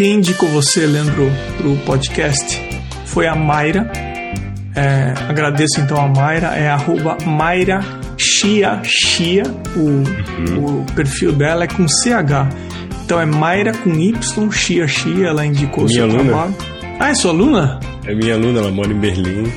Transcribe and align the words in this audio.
Quem 0.00 0.14
indicou 0.14 0.48
você, 0.48 0.86
Leandro, 0.86 1.30
para 1.58 1.68
o 1.68 1.76
podcast 1.80 2.58
foi 3.04 3.26
a 3.26 3.34
Mayra. 3.36 3.92
É, 4.74 5.12
agradeço 5.28 5.78
então 5.78 5.98
a 5.98 6.08
Mayra, 6.08 6.56
é 6.56 6.70
arroba 6.70 7.18
Mayra 7.26 7.84
Chia 8.16 8.80
Chia, 8.82 9.42
o, 9.76 9.80
uhum. 9.80 10.80
o 10.80 10.86
perfil 10.94 11.32
dela 11.32 11.64
é 11.64 11.66
com 11.66 11.86
CH. 11.86 12.48
Então 13.04 13.20
é 13.20 13.26
Mayra 13.26 13.74
com 13.74 13.90
Y, 13.92 14.50
Chia 14.50 14.88
Chia, 14.88 15.26
ela 15.26 15.44
indicou 15.44 15.84
minha 15.84 15.96
seu 15.96 16.04
aluna. 16.04 16.24
trabalho. 16.24 16.56
Ah, 16.98 17.10
é 17.10 17.14
sua 17.14 17.32
aluna? 17.32 17.80
É 18.06 18.14
minha 18.14 18.36
aluna, 18.36 18.60
ela 18.60 18.70
mora 18.70 18.90
em 18.90 18.98
Berlim 18.98 19.52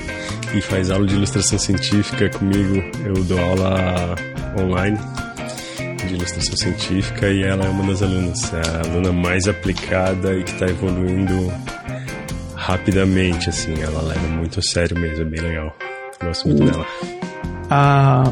e 0.53 0.59
faz 0.59 0.91
aula 0.91 1.07
de 1.07 1.15
ilustração 1.15 1.57
científica 1.57 2.29
comigo. 2.31 2.83
Eu 3.05 3.13
dou 3.23 3.39
aula 3.39 4.15
online 4.59 4.99
de 6.13 6.19
ilustração 6.19 6.55
científica 6.55 7.27
e 7.27 7.43
ela 7.43 7.65
é 7.65 7.69
uma 7.69 7.83
das 7.87 8.01
alunas, 8.01 8.53
a 8.53 8.87
aluna 8.87 9.11
mais 9.11 9.47
aplicada 9.47 10.33
e 10.35 10.43
que 10.43 10.51
está 10.51 10.67
evoluindo 10.67 11.51
rapidamente, 12.55 13.49
assim. 13.49 13.73
Ela 13.81 14.01
leva 14.01 14.27
muito 14.27 14.59
a 14.59 14.61
sério 14.61 14.97
mesmo, 14.97 15.23
é 15.23 15.25
bem 15.25 15.41
legal. 15.41 15.75
Gosto 16.21 16.47
muito 16.47 16.63
dela. 16.63 16.85
Ah, 17.69 18.31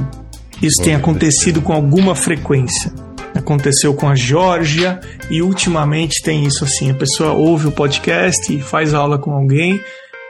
isso 0.61 0.83
tem 0.83 0.95
acontecido 0.95 1.61
com 1.61 1.73
alguma 1.73 2.15
frequência. 2.15 2.93
Aconteceu 3.35 3.93
com 3.93 4.07
a 4.07 4.15
Georgia 4.15 4.99
e 5.29 5.41
ultimamente 5.41 6.21
tem 6.21 6.45
isso 6.45 6.63
assim: 6.63 6.91
a 6.91 6.93
pessoa 6.93 7.31
ouve 7.31 7.67
o 7.67 7.71
podcast 7.71 8.53
e 8.53 8.61
faz 8.61 8.93
aula 8.93 9.17
com 9.17 9.31
alguém, 9.31 9.81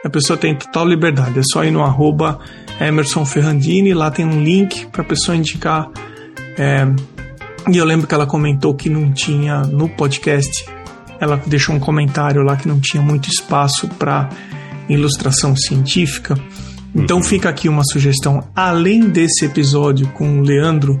a 0.04 0.08
pessoa 0.08 0.36
tem 0.36 0.56
total 0.56 0.86
liberdade. 0.86 1.38
É 1.38 1.42
só 1.42 1.64
ir 1.64 1.70
no 1.70 1.82
arroba 1.82 2.38
Emerson 2.80 3.24
Ferrandini, 3.24 3.92
lá 3.92 4.10
tem 4.10 4.24
um 4.24 4.42
link 4.42 4.86
para 4.86 5.02
a 5.02 5.04
pessoa 5.04 5.36
indicar. 5.36 5.90
É, 6.58 6.86
e 7.70 7.76
eu 7.76 7.84
lembro 7.84 8.06
que 8.06 8.14
ela 8.14 8.26
comentou 8.26 8.74
que 8.74 8.88
não 8.88 9.12
tinha 9.12 9.62
no 9.62 9.88
podcast, 9.88 10.64
ela 11.20 11.40
deixou 11.46 11.74
um 11.74 11.78
comentário 11.78 12.42
lá 12.42 12.56
que 12.56 12.66
não 12.66 12.80
tinha 12.80 13.02
muito 13.02 13.28
espaço 13.28 13.86
para 13.88 14.28
ilustração 14.88 15.54
científica. 15.54 16.36
Então 16.94 17.18
uhum. 17.18 17.22
fica 17.22 17.48
aqui 17.48 17.68
uma 17.68 17.84
sugestão. 17.84 18.42
Além 18.54 19.08
desse 19.08 19.44
episódio 19.44 20.08
com 20.08 20.40
o 20.40 20.42
Leandro, 20.42 21.00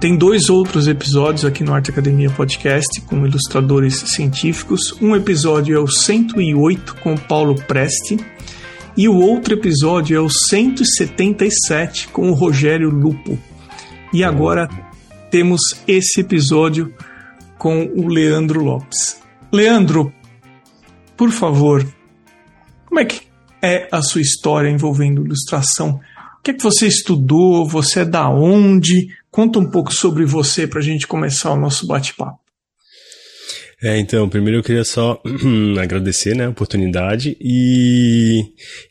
tem 0.00 0.16
dois 0.16 0.48
outros 0.48 0.86
episódios 0.86 1.44
aqui 1.44 1.64
no 1.64 1.74
Arte 1.74 1.90
Academia 1.90 2.30
Podcast 2.30 3.00
com 3.00 3.26
ilustradores 3.26 3.96
científicos. 4.14 4.94
Um 5.02 5.16
episódio 5.16 5.76
é 5.76 5.80
o 5.80 5.88
108 5.88 6.94
com 7.02 7.14
o 7.14 7.20
Paulo 7.20 7.56
Preste 7.56 8.16
e 8.96 9.08
o 9.08 9.16
outro 9.16 9.54
episódio 9.54 10.16
é 10.16 10.20
o 10.20 10.30
177 10.30 12.08
com 12.08 12.30
o 12.30 12.34
Rogério 12.34 12.90
Lupo. 12.90 13.36
E 14.12 14.22
agora 14.22 14.68
temos 15.30 15.60
esse 15.86 16.20
episódio 16.20 16.94
com 17.58 17.84
o 17.84 18.08
Leandro 18.08 18.62
Lopes. 18.62 19.20
Leandro, 19.52 20.12
por 21.16 21.30
favor, 21.30 21.86
como 22.86 23.00
é 23.00 23.04
que 23.04 23.22
é 23.60 23.88
a 23.90 24.00
sua 24.02 24.20
história 24.20 24.70
envolvendo 24.70 25.24
ilustração? 25.24 26.00
O 26.38 26.42
que 26.42 26.52
é 26.52 26.54
que 26.54 26.62
você 26.62 26.86
estudou? 26.86 27.66
Você 27.66 28.00
é 28.00 28.04
da 28.04 28.28
onde? 28.28 29.08
Conta 29.30 29.58
um 29.58 29.70
pouco 29.70 29.92
sobre 29.92 30.24
você 30.24 30.66
para 30.66 30.78
a 30.78 30.82
gente 30.82 31.06
começar 31.06 31.52
o 31.52 31.60
nosso 31.60 31.86
bate-papo. 31.86 32.47
É, 33.80 33.96
então, 33.96 34.28
primeiro 34.28 34.58
eu 34.58 34.62
queria 34.62 34.82
só 34.82 35.22
agradecer 35.80 36.34
né, 36.34 36.46
a 36.46 36.50
oportunidade 36.50 37.36
e, 37.40 38.42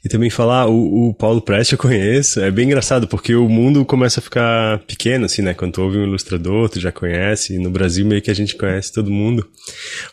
e 0.04 0.08
também 0.08 0.30
falar, 0.30 0.68
o, 0.68 1.10
o 1.10 1.14
Paulo 1.14 1.42
Preste 1.42 1.74
eu 1.74 1.78
conheço, 1.78 2.40
é 2.40 2.50
bem 2.50 2.68
engraçado 2.68 3.06
porque 3.06 3.36
o 3.36 3.50
mundo 3.50 3.84
começa 3.84 4.22
a 4.22 4.24
ficar 4.24 4.80
pequeno, 4.86 5.26
assim, 5.26 5.42
né, 5.42 5.54
quando 5.54 5.74
tu 5.74 5.82
ouve 5.82 5.98
um 5.98 6.06
ilustrador, 6.06 6.70
tu 6.70 6.80
já 6.80 6.90
conhece, 6.90 7.56
e 7.56 7.60
no 7.60 7.70
Brasil 7.70 8.06
meio 8.06 8.22
que 8.22 8.32
a 8.32 8.34
gente 8.34 8.56
conhece 8.56 8.94
todo 8.94 9.12
mundo. 9.12 9.46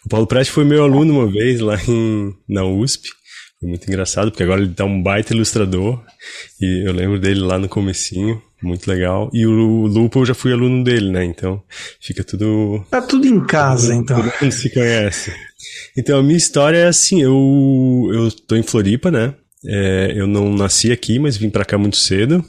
O 0.05 0.09
Paulo 0.09 0.27
Preste 0.27 0.51
foi 0.51 0.65
meu 0.65 0.83
aluno 0.83 1.21
uma 1.21 1.31
vez 1.31 1.61
lá 1.61 1.77
em, 1.87 2.35
na 2.49 2.65
USP, 2.65 3.11
muito 3.67 3.89
engraçado, 3.89 4.31
porque 4.31 4.43
agora 4.43 4.61
ele 4.61 4.75
tá 4.75 4.85
um 4.85 5.03
baita 5.03 5.35
ilustrador, 5.35 6.03
e 6.61 6.87
eu 6.87 6.93
lembro 6.93 7.19
dele 7.19 7.41
lá 7.41 7.59
no 7.59 7.69
comecinho, 7.69 8.41
muito 8.63 8.89
legal. 8.89 9.31
E 9.33 9.47
o 9.47 9.87
Lupo 9.87 10.21
eu 10.21 10.27
já 10.27 10.35
fui 10.35 10.53
aluno 10.53 10.83
dele, 10.83 11.11
né? 11.11 11.25
Então 11.25 11.63
fica 12.01 12.25
tudo. 12.25 12.85
Tá 12.91 13.03
tudo 13.03 13.27
em 13.27 13.45
casa, 13.45 13.89
todo, 13.89 14.01
então. 14.01 14.17
Todo 14.23 14.33
mundo 14.41 14.53
se 14.53 14.71
conhece. 14.71 15.33
Então 15.97 16.19
a 16.19 16.23
minha 16.23 16.37
história 16.37 16.79
é 16.79 16.87
assim: 16.87 17.23
eu, 17.23 18.11
eu 18.13 18.31
tô 18.31 18.57
em 18.57 18.63
Floripa, 18.63 19.11
né? 19.11 19.35
É, 19.67 20.13
eu 20.17 20.27
não 20.27 20.53
nasci 20.53 20.93
aqui, 20.93 21.19
mas 21.19 21.37
vim 21.37 21.51
para 21.51 21.65
cá 21.65 21.79
muito 21.79 21.97
cedo, 21.97 22.45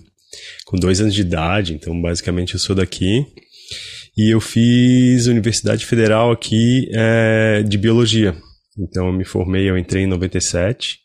com 0.65 0.77
dois 0.77 0.99
anos 1.01 1.13
de 1.13 1.21
idade. 1.21 1.73
Então 1.73 1.99
basicamente 2.01 2.53
eu 2.53 2.59
sou 2.59 2.75
daqui. 2.75 3.25
E 4.17 4.33
eu 4.33 4.39
fiz 4.39 5.27
Universidade 5.27 5.85
Federal 5.85 6.31
aqui 6.31 6.89
é, 6.93 7.61
de 7.63 7.77
Biologia. 7.77 8.33
Então 8.77 9.07
eu 9.07 9.13
me 9.13 9.25
formei, 9.25 9.69
eu 9.69 9.77
entrei 9.77 10.03
em 10.03 10.07
97 10.07 11.04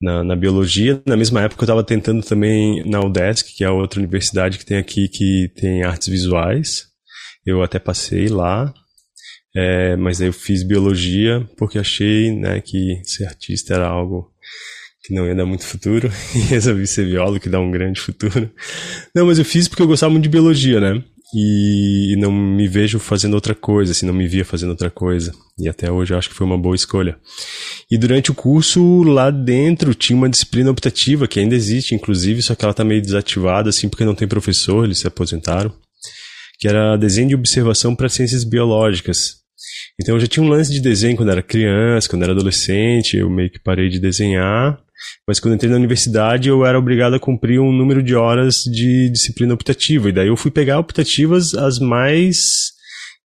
na, 0.00 0.22
na 0.22 0.36
biologia. 0.36 1.02
Na 1.06 1.16
mesma 1.16 1.42
época 1.42 1.62
eu 1.62 1.66
estava 1.66 1.84
tentando 1.84 2.22
também 2.22 2.84
na 2.88 3.00
UDESC, 3.00 3.54
que 3.54 3.64
é 3.64 3.70
outra 3.70 4.00
universidade 4.00 4.58
que 4.58 4.66
tem 4.66 4.78
aqui 4.78 5.08
que 5.08 5.50
tem 5.56 5.82
artes 5.82 6.08
visuais. 6.08 6.86
Eu 7.44 7.62
até 7.62 7.78
passei 7.78 8.28
lá, 8.28 8.72
é, 9.56 9.96
mas 9.96 10.20
aí 10.20 10.28
eu 10.28 10.32
fiz 10.32 10.62
biologia 10.62 11.48
porque 11.56 11.78
achei 11.78 12.32
né, 12.34 12.60
que 12.60 13.00
ser 13.04 13.26
artista 13.26 13.74
era 13.74 13.88
algo 13.88 14.30
que 15.02 15.14
não 15.14 15.26
ia 15.26 15.34
dar 15.34 15.46
muito 15.46 15.64
futuro 15.64 16.10
e 16.34 16.38
resolvi 16.40 16.86
ser 16.86 17.06
biólogo 17.06 17.40
que 17.40 17.48
dá 17.48 17.58
um 17.58 17.70
grande 17.70 18.00
futuro. 18.00 18.50
Não, 19.14 19.26
mas 19.26 19.38
eu 19.38 19.44
fiz 19.44 19.66
porque 19.66 19.82
eu 19.82 19.86
gostava 19.86 20.12
muito 20.12 20.24
de 20.24 20.28
biologia, 20.28 20.80
né? 20.80 21.02
E 21.34 22.16
não 22.18 22.32
me 22.32 22.66
vejo 22.66 22.98
fazendo 22.98 23.34
outra 23.34 23.54
coisa, 23.54 23.92
assim, 23.92 24.06
não 24.06 24.14
me 24.14 24.26
via 24.26 24.44
fazendo 24.44 24.70
outra 24.70 24.90
coisa. 24.90 25.32
E 25.58 25.68
até 25.68 25.90
hoje 25.90 26.14
eu 26.14 26.18
acho 26.18 26.28
que 26.28 26.34
foi 26.34 26.46
uma 26.46 26.56
boa 26.56 26.74
escolha. 26.74 27.18
E 27.90 27.98
durante 27.98 28.30
o 28.30 28.34
curso, 28.34 29.02
lá 29.02 29.30
dentro, 29.30 29.94
tinha 29.94 30.16
uma 30.16 30.28
disciplina 30.28 30.70
optativa, 30.70 31.28
que 31.28 31.38
ainda 31.38 31.54
existe, 31.54 31.94
inclusive, 31.94 32.40
só 32.42 32.54
que 32.54 32.64
ela 32.64 32.72
tá 32.72 32.84
meio 32.84 33.02
desativada, 33.02 33.68
assim, 33.68 33.88
porque 33.88 34.04
não 34.04 34.14
tem 34.14 34.26
professor, 34.26 34.84
eles 34.84 35.00
se 35.00 35.06
aposentaram, 35.06 35.72
que 36.58 36.66
era 36.66 36.96
desenho 36.96 37.28
de 37.28 37.34
observação 37.34 37.94
para 37.94 38.08
ciências 38.08 38.44
biológicas. 38.44 39.38
Então 40.00 40.14
eu 40.14 40.20
já 40.20 40.26
tinha 40.26 40.44
um 40.44 40.48
lance 40.48 40.72
de 40.72 40.80
desenho 40.80 41.16
quando 41.16 41.30
era 41.30 41.42
criança, 41.42 42.08
quando 42.08 42.22
era 42.22 42.32
adolescente, 42.32 43.16
eu 43.16 43.28
meio 43.28 43.50
que 43.50 43.58
parei 43.58 43.88
de 43.88 43.98
desenhar. 43.98 44.78
Mas 45.26 45.38
quando 45.40 45.54
entrei 45.54 45.70
na 45.70 45.76
universidade, 45.76 46.48
eu 46.48 46.64
era 46.64 46.78
obrigado 46.78 47.14
a 47.14 47.20
cumprir 47.20 47.60
um 47.60 47.72
número 47.72 48.02
de 48.02 48.14
horas 48.14 48.62
de 48.64 49.10
disciplina 49.10 49.54
optativa. 49.54 50.08
E 50.08 50.12
daí 50.12 50.28
eu 50.28 50.36
fui 50.36 50.50
pegar 50.50 50.78
optativas 50.78 51.54
as 51.54 51.78
mais 51.78 52.72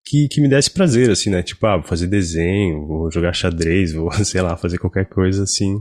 que, 0.05 0.27
que 0.27 0.41
me 0.41 0.49
desse 0.49 0.69
prazer, 0.69 1.09
assim, 1.09 1.29
né? 1.29 1.41
Tipo, 1.41 1.65
ah, 1.65 1.77
vou 1.77 1.87
fazer 1.87 2.07
desenho, 2.07 2.85
vou 2.85 3.11
jogar 3.11 3.33
xadrez, 3.33 3.93
vou, 3.93 4.11
sei 4.23 4.41
lá, 4.41 4.57
fazer 4.57 4.77
qualquer 4.77 5.05
coisa 5.05 5.43
assim, 5.43 5.77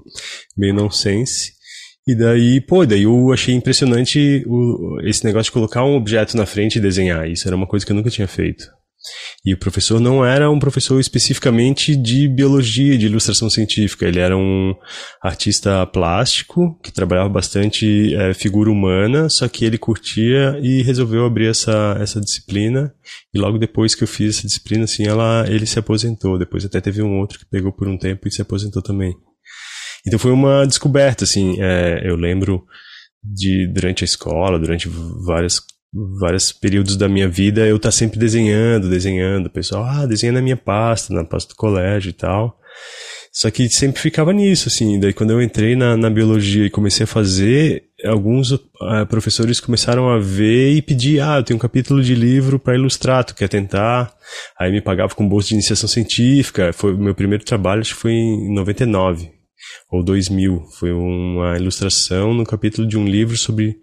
meio 0.57 0.75
nonsense. 0.75 1.53
E 2.07 2.17
daí, 2.17 2.61
pô, 2.61 2.85
daí 2.85 3.05
eu 3.05 3.33
achei 3.33 3.55
impressionante 3.55 4.43
o, 4.47 5.01
esse 5.05 5.25
negócio 5.25 5.51
de 5.51 5.53
colocar 5.53 5.85
um 5.85 5.95
objeto 5.95 6.37
na 6.37 6.47
frente 6.47 6.77
e 6.77 6.81
desenhar. 6.81 7.29
Isso 7.29 7.47
era 7.47 7.57
uma 7.57 7.67
coisa 7.67 7.87
que 7.87 7.93
eu 7.93 7.97
nunca 7.97 8.11
tinha 8.11 8.27
feito. 8.27 8.65
E 9.45 9.53
o 9.53 9.59
professor 9.59 10.01
não 10.01 10.25
era 10.25 10.51
um 10.51 10.59
professor 10.59 11.01
especificamente 11.01 11.97
de 11.97 12.29
biologia, 12.29 12.97
de 12.97 13.07
ilustração 13.07 13.51
científica. 13.51 14.07
Ele 14.07 14.21
era 14.21 14.37
um 14.37 14.75
artista 15.21 15.85
plástico 15.87 16.79
que 16.83 16.93
trabalhava 16.93 17.29
bastante 17.29 18.15
é, 18.15 18.33
figura 18.35 18.71
humana, 18.71 19.29
só 19.29 19.49
que 19.49 19.65
ele 19.65 19.79
curtia 19.79 20.59
e 20.63 20.83
resolveu 20.83 21.25
abrir 21.25 21.49
essa, 21.49 21.97
essa 22.01 22.21
disciplina. 22.21 22.95
E 23.35 23.39
logo 23.39 23.59
depois 23.59 23.95
que 23.95 24.05
eu 24.05 24.09
fiz 24.09 24.39
essa 24.39 24.47
disciplina, 24.47 24.85
assim, 24.85 25.07
ela, 25.07 25.45
ele 25.49 25.67
se 25.67 25.79
aposentou. 25.79 26.39
Depois 26.39 26.65
até 26.65 26.81
teve 26.81 27.03
um 27.03 27.19
outro 27.19 27.39
que 27.39 27.47
pegou 27.47 27.73
por 27.73 27.89
um 27.89 27.99
tempo 27.99 28.29
e 28.29 28.33
se 28.33 28.43
aposentou 28.43 28.81
também. 28.81 29.15
Então 30.07 30.19
foi 30.19 30.31
uma 30.31 30.67
descoberta, 30.67 31.25
assim. 31.25 31.61
É, 31.61 32.03
eu 32.05 32.17
lembro 32.17 32.65
de 33.23 33.69
durante 33.73 34.03
a 34.03 34.07
escola, 34.07 34.59
durante 34.59 34.89
várias 34.89 35.61
vários 36.19 36.53
períodos 36.53 36.97
da 36.97 37.09
minha 37.09 37.29
vida 37.29 37.67
eu 37.67 37.79
tá 37.79 37.91
sempre 37.91 38.19
desenhando, 38.19 38.89
desenhando. 38.89 39.47
O 39.47 39.51
pessoal, 39.51 39.85
ah, 39.85 40.07
desenha 40.07 40.33
na 40.33 40.43
minha 40.43 40.57
pasta, 40.57 41.13
na 41.13 41.25
pasta 41.25 41.53
do 41.53 41.57
colégio 41.57 42.11
e 42.11 42.15
tal. 42.15 42.59
Só 43.33 43.51
que 43.51 43.67
sempre 43.71 44.01
ficava 44.01 44.31
nisso, 44.33 44.69
assim. 44.69 45.01
Daí 45.01 45.13
quando 45.13 45.31
eu 45.31 45.41
entrei 45.41 45.75
na, 45.75 45.97
na 45.97 46.11
biologia 46.11 46.67
e 46.67 46.71
comecei 46.71 47.05
a 47.05 47.07
fazer, 47.07 47.85
alguns 48.05 48.51
uh, 48.51 48.61
professores 49.09 49.59
começaram 49.59 50.11
a 50.11 50.19
ver 50.19 50.75
e 50.75 50.83
pedir, 50.83 51.21
ah, 51.21 51.39
eu 51.39 51.43
tenho 51.43 51.57
um 51.57 51.61
capítulo 51.61 52.03
de 52.03 52.15
livro 52.15 52.59
para 52.59 52.75
ilustrar, 52.75 53.25
tu 53.25 53.35
quer 53.35 53.49
tentar? 53.49 54.15
Aí 54.59 54.71
me 54.71 54.83
pagava 54.83 55.15
com 55.15 55.27
bolsa 55.27 55.49
de 55.49 55.55
iniciação 55.55 55.89
científica. 55.89 56.73
Foi 56.75 56.95
meu 56.95 57.15
primeiro 57.15 57.45
trabalho, 57.45 57.81
acho 57.81 57.95
que 57.95 58.01
foi 58.01 58.13
em 58.13 58.53
99 58.55 59.31
ou 59.91 60.03
2000. 60.03 60.65
Foi 60.79 60.93
uma 60.93 61.57
ilustração 61.57 62.35
no 62.35 62.45
capítulo 62.45 62.87
de 62.87 62.99
um 62.99 63.07
livro 63.07 63.37
sobre 63.37 63.79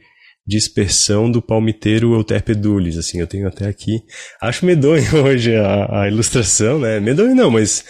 dispersão 0.49 1.29
do 1.29 1.41
palmiteiro 1.41 2.13
Euterpedulis, 2.13 2.97
assim, 2.97 3.19
eu 3.19 3.27
tenho 3.27 3.47
até 3.47 3.67
aqui. 3.67 4.01
Acho 4.41 4.65
medonho 4.65 5.05
hoje 5.23 5.55
a, 5.55 6.01
a 6.01 6.07
ilustração, 6.07 6.79
né? 6.79 6.99
Medonho 6.99 7.35
não, 7.35 7.51
mas, 7.51 7.85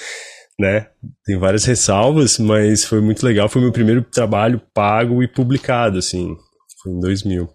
né? 0.59 0.87
Tem 1.25 1.39
várias 1.39 1.63
ressalvas, 1.63 2.37
mas 2.37 2.83
foi 2.83 2.99
muito 2.99 3.25
legal. 3.25 3.47
Foi 3.47 3.61
meu 3.61 3.71
primeiro 3.71 4.03
trabalho 4.03 4.61
pago 4.73 5.23
e 5.23 5.27
publicado, 5.27 5.97
assim, 5.97 6.35
foi 6.83 6.91
em 6.91 6.99
2000. 6.99 7.47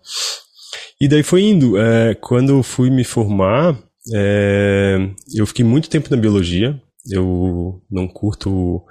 E 1.00 1.06
daí 1.06 1.22
foi 1.22 1.42
indo. 1.42 1.76
É, 1.76 2.14
quando 2.14 2.62
fui 2.62 2.88
me 2.88 3.04
formar, 3.04 3.78
é, 4.14 4.96
eu 5.36 5.46
fiquei 5.46 5.64
muito 5.64 5.90
tempo 5.90 6.08
na 6.10 6.16
biologia. 6.16 6.80
Eu 7.10 7.82
não 7.90 8.08
curto, 8.08 8.82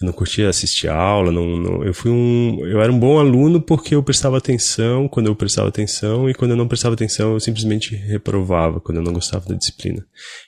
eu 0.00 0.06
não 0.06 0.12
curtia 0.12 0.48
assistir 0.48 0.88
aula, 0.88 1.30
não, 1.30 1.46
não, 1.58 1.84
eu 1.84 1.92
fui 1.92 2.10
um, 2.10 2.64
eu 2.64 2.80
era 2.80 2.90
um 2.90 2.98
bom 2.98 3.18
aluno 3.18 3.60
porque 3.60 3.94
eu 3.94 4.02
prestava 4.02 4.38
atenção 4.38 5.06
quando 5.06 5.26
eu 5.26 5.36
prestava 5.36 5.68
atenção 5.68 6.30
e 6.30 6.34
quando 6.34 6.52
eu 6.52 6.56
não 6.56 6.66
prestava 6.66 6.94
atenção 6.94 7.34
eu 7.34 7.40
simplesmente 7.40 7.94
reprovava 7.94 8.80
quando 8.80 8.98
eu 8.98 9.02
não 9.02 9.12
gostava 9.12 9.46
da 9.46 9.54
disciplina. 9.54 10.02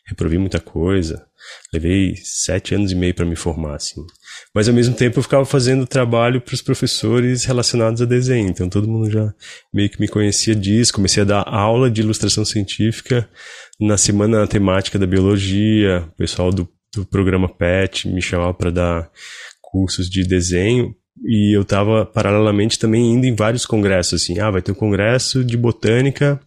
Reprovei 0.06 0.38
muita 0.38 0.60
coisa, 0.60 1.26
levei 1.74 2.14
sete 2.16 2.74
anos 2.74 2.90
e 2.90 2.94
meio 2.94 3.14
para 3.14 3.26
me 3.26 3.36
formar, 3.36 3.74
assim. 3.74 4.00
Mas 4.54 4.66
ao 4.66 4.74
mesmo 4.74 4.94
tempo 4.94 5.18
eu 5.18 5.22
ficava 5.22 5.44
fazendo 5.44 5.86
trabalho 5.86 6.40
para 6.40 6.54
os 6.54 6.62
professores 6.62 7.44
relacionados 7.44 8.00
a 8.00 8.06
desenho, 8.06 8.48
então 8.48 8.68
todo 8.68 8.88
mundo 8.88 9.10
já 9.10 9.32
meio 9.74 9.90
que 9.90 10.00
me 10.00 10.08
conhecia 10.08 10.54
disso. 10.54 10.92
Comecei 10.92 11.22
a 11.22 11.26
dar 11.26 11.44
aula 11.46 11.90
de 11.90 12.00
ilustração 12.00 12.46
científica 12.46 13.28
na 13.78 13.98
semana 13.98 14.46
temática 14.46 14.98
da 14.98 15.06
biologia, 15.06 16.08
o 16.08 16.16
pessoal 16.16 16.50
do 16.50 16.66
do 16.94 17.06
programa 17.06 17.48
PET 17.48 18.08
me 18.08 18.20
chamava 18.20 18.52
para 18.54 18.70
dar 18.70 19.10
cursos 19.60 20.08
de 20.08 20.24
desenho 20.24 20.94
e 21.24 21.56
eu 21.56 21.62
estava 21.62 22.04
paralelamente 22.04 22.78
também 22.78 23.12
indo 23.12 23.26
em 23.26 23.34
vários 23.34 23.66
congressos 23.66 24.22
assim 24.22 24.38
ah 24.40 24.50
vai 24.50 24.62
ter 24.62 24.72
um 24.72 24.74
congresso 24.74 25.44
de 25.44 25.56
botânica 25.56 26.40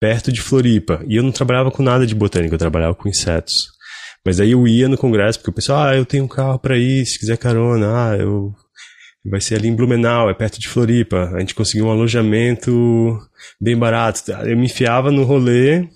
perto 0.00 0.32
de 0.32 0.40
Floripa 0.40 1.02
e 1.06 1.16
eu 1.16 1.22
não 1.22 1.30
trabalhava 1.30 1.70
com 1.70 1.82
nada 1.82 2.06
de 2.06 2.14
botânica 2.14 2.54
eu 2.54 2.58
trabalhava 2.58 2.94
com 2.94 3.08
insetos. 3.08 3.70
Mas 4.24 4.38
aí 4.38 4.52
eu 4.52 4.66
ia 4.68 4.88
no 4.88 4.98
congresso 4.98 5.38
porque 5.38 5.50
o 5.50 5.54
pessoal 5.54 5.84
ah 5.84 5.96
eu 5.96 6.04
tenho 6.04 6.24
um 6.24 6.28
carro 6.28 6.58
para 6.58 6.76
ir 6.76 7.06
se 7.06 7.18
quiser 7.18 7.38
carona 7.38 8.10
ah 8.10 8.16
eu 8.16 8.52
vai 9.24 9.40
ser 9.40 9.54
ali 9.54 9.68
em 9.68 9.76
Blumenau 9.76 10.28
é 10.28 10.34
perto 10.34 10.58
de 10.58 10.68
Floripa. 10.68 11.30
A 11.34 11.40
gente 11.40 11.54
conseguiu 11.54 11.86
um 11.86 11.90
alojamento 11.90 13.18
bem 13.60 13.76
barato 13.76 14.32
eu 14.44 14.56
me 14.56 14.66
enfiava 14.66 15.12
no 15.12 15.22
rolê 15.22 15.88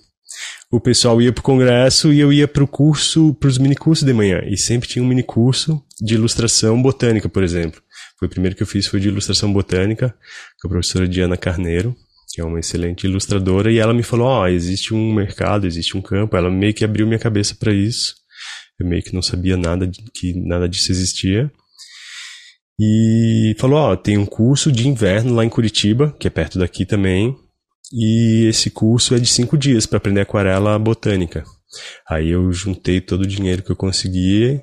o 0.70 0.80
pessoal 0.80 1.20
ia 1.22 1.32
pro 1.32 1.42
congresso 1.42 2.12
e 2.12 2.18
eu 2.18 2.32
ia 2.32 2.48
pro 2.48 2.66
curso, 2.66 3.34
pros 3.34 3.58
minicursos 3.58 4.04
de 4.04 4.12
manhã. 4.12 4.40
E 4.46 4.56
sempre 4.56 4.88
tinha 4.88 5.02
um 5.02 5.08
minicurso 5.08 5.82
de 6.00 6.14
ilustração 6.14 6.80
botânica, 6.82 7.28
por 7.28 7.44
exemplo. 7.44 7.80
Foi 8.18 8.26
o 8.26 8.30
primeiro 8.30 8.56
que 8.56 8.62
eu 8.62 8.66
fiz 8.66 8.86
foi 8.86 8.98
de 8.98 9.08
ilustração 9.08 9.52
botânica, 9.52 10.14
com 10.60 10.68
a 10.68 10.70
professora 10.70 11.06
Diana 11.06 11.36
Carneiro, 11.36 11.94
que 12.32 12.40
é 12.40 12.44
uma 12.44 12.58
excelente 12.58 13.06
ilustradora, 13.06 13.70
e 13.70 13.78
ela 13.78 13.94
me 13.94 14.02
falou: 14.02 14.26
"Ó, 14.26 14.42
oh, 14.42 14.46
existe 14.46 14.92
um 14.94 15.14
mercado, 15.14 15.66
existe 15.66 15.96
um 15.96 16.02
campo". 16.02 16.36
Ela 16.36 16.50
meio 16.50 16.74
que 16.74 16.84
abriu 16.84 17.06
minha 17.06 17.18
cabeça 17.18 17.54
para 17.54 17.72
isso. 17.72 18.14
Eu 18.78 18.86
meio 18.86 19.02
que 19.02 19.14
não 19.14 19.22
sabia 19.22 19.56
nada 19.56 19.86
de, 19.86 20.02
que 20.14 20.34
nada 20.34 20.68
disso 20.68 20.90
existia. 20.90 21.50
E 22.78 23.54
falou: 23.58 23.78
"Ó, 23.78 23.92
oh, 23.92 23.96
tem 23.96 24.18
um 24.18 24.26
curso 24.26 24.72
de 24.72 24.88
inverno 24.88 25.34
lá 25.34 25.44
em 25.44 25.48
Curitiba, 25.48 26.14
que 26.18 26.26
é 26.26 26.30
perto 26.30 26.58
daqui 26.58 26.84
também, 26.84 27.36
e 27.92 28.46
esse 28.48 28.70
curso 28.70 29.14
é 29.14 29.18
de 29.18 29.26
cinco 29.26 29.56
dias 29.56 29.86
para 29.86 29.98
aprender 29.98 30.20
aquarela 30.20 30.78
botânica. 30.78 31.44
Aí 32.08 32.30
eu 32.30 32.52
juntei 32.52 33.00
todo 33.00 33.22
o 33.22 33.26
dinheiro 33.26 33.62
que 33.62 33.70
eu 33.70 33.76
consegui, 33.76 34.60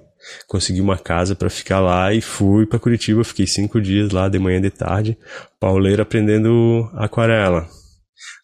consegui 0.47 0.81
uma 0.81 0.97
casa 0.97 1.35
para 1.35 1.49
ficar 1.49 1.79
lá 1.79 2.13
e 2.13 2.21
fui 2.21 2.65
para 2.65 2.79
Curitiba. 2.79 3.23
Fiquei 3.23 3.47
cinco 3.47 3.81
dias 3.81 4.11
lá, 4.11 4.29
de 4.29 4.39
manhã 4.39 4.57
e 4.57 4.61
de 4.61 4.69
tarde, 4.69 5.17
pauleiro 5.59 6.01
aprendendo 6.01 6.89
aquarela. 6.95 7.67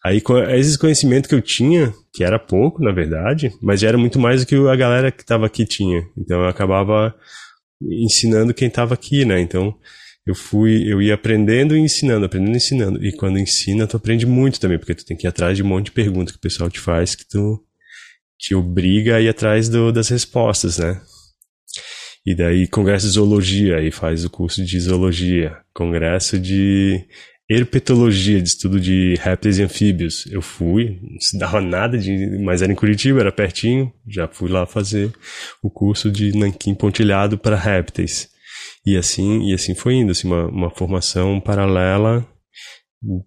Aí 0.04 0.22
esse 0.50 0.78
conhecimento 0.78 1.28
que 1.28 1.34
eu 1.34 1.42
tinha, 1.42 1.92
que 2.12 2.24
era 2.24 2.38
pouco 2.38 2.82
na 2.82 2.92
verdade, 2.92 3.52
mas 3.62 3.80
já 3.80 3.88
era 3.88 3.98
muito 3.98 4.18
mais 4.18 4.40
do 4.40 4.46
que 4.46 4.56
a 4.56 4.76
galera 4.76 5.10
que 5.10 5.22
estava 5.22 5.46
aqui 5.46 5.66
tinha. 5.66 6.02
Então 6.16 6.40
eu 6.40 6.48
acabava 6.48 7.14
ensinando 7.82 8.54
quem 8.54 8.68
estava 8.68 8.94
aqui, 8.94 9.24
né? 9.24 9.40
Então 9.40 9.74
eu 10.26 10.34
fui, 10.34 10.84
eu 10.86 11.00
ia 11.00 11.14
aprendendo 11.14 11.76
e 11.76 11.80
ensinando, 11.80 12.26
aprendendo 12.26 12.54
e 12.54 12.56
ensinando. 12.56 13.04
E 13.04 13.12
quando 13.12 13.38
ensina, 13.38 13.86
tu 13.86 13.96
aprende 13.96 14.26
muito 14.26 14.60
também, 14.60 14.78
porque 14.78 14.94
tu 14.94 15.04
tem 15.04 15.16
que 15.16 15.26
ir 15.26 15.28
atrás 15.28 15.56
de 15.56 15.62
um 15.62 15.66
monte 15.66 15.86
de 15.86 15.92
perguntas 15.92 16.32
que 16.32 16.38
o 16.38 16.40
pessoal 16.40 16.70
te 16.70 16.78
faz, 16.78 17.14
que 17.14 17.26
tu 17.26 17.62
te 18.38 18.54
obriga 18.54 19.16
a 19.16 19.20
ir 19.20 19.28
atrás 19.28 19.68
do, 19.68 19.92
das 19.92 20.08
respostas, 20.08 20.78
né? 20.78 21.00
E 22.24 22.34
daí, 22.34 22.68
congresso 22.68 23.06
de 23.06 23.12
zoologia, 23.12 23.76
aí 23.76 23.90
faz 23.90 24.24
o 24.24 24.30
curso 24.30 24.64
de 24.64 24.78
zoologia. 24.78 25.56
Congresso 25.72 26.38
de 26.38 27.06
herpetologia, 27.48 28.40
de 28.40 28.48
estudo 28.48 28.78
de 28.78 29.16
répteis 29.20 29.58
e 29.58 29.62
anfíbios. 29.62 30.26
Eu 30.26 30.40
fui, 30.40 31.00
não 31.02 31.20
se 31.20 31.36
dava 31.38 31.60
nada 31.60 31.98
de, 31.98 32.38
mas 32.38 32.62
era 32.62 32.70
em 32.70 32.76
Curitiba, 32.76 33.20
era 33.20 33.32
pertinho, 33.32 33.92
já 34.06 34.28
fui 34.28 34.48
lá 34.48 34.66
fazer 34.66 35.10
o 35.62 35.68
curso 35.68 36.10
de 36.10 36.36
nanquim 36.38 36.74
pontilhado 36.74 37.36
para 37.36 37.56
répteis. 37.56 38.28
E 38.84 38.96
assim, 38.96 39.48
e 39.48 39.54
assim 39.54 39.74
foi 39.74 39.94
indo, 39.94 40.12
assim, 40.12 40.26
uma, 40.26 40.46
uma 40.46 40.70
formação 40.70 41.40
paralela 41.40 42.26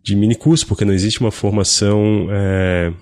de 0.03 0.15
mini 0.15 0.35
curso, 0.35 0.67
porque 0.67 0.85
não 0.85 0.94
existe 0.94 1.19
uma 1.19 1.31
formação 1.31 2.27
é, 2.31 2.94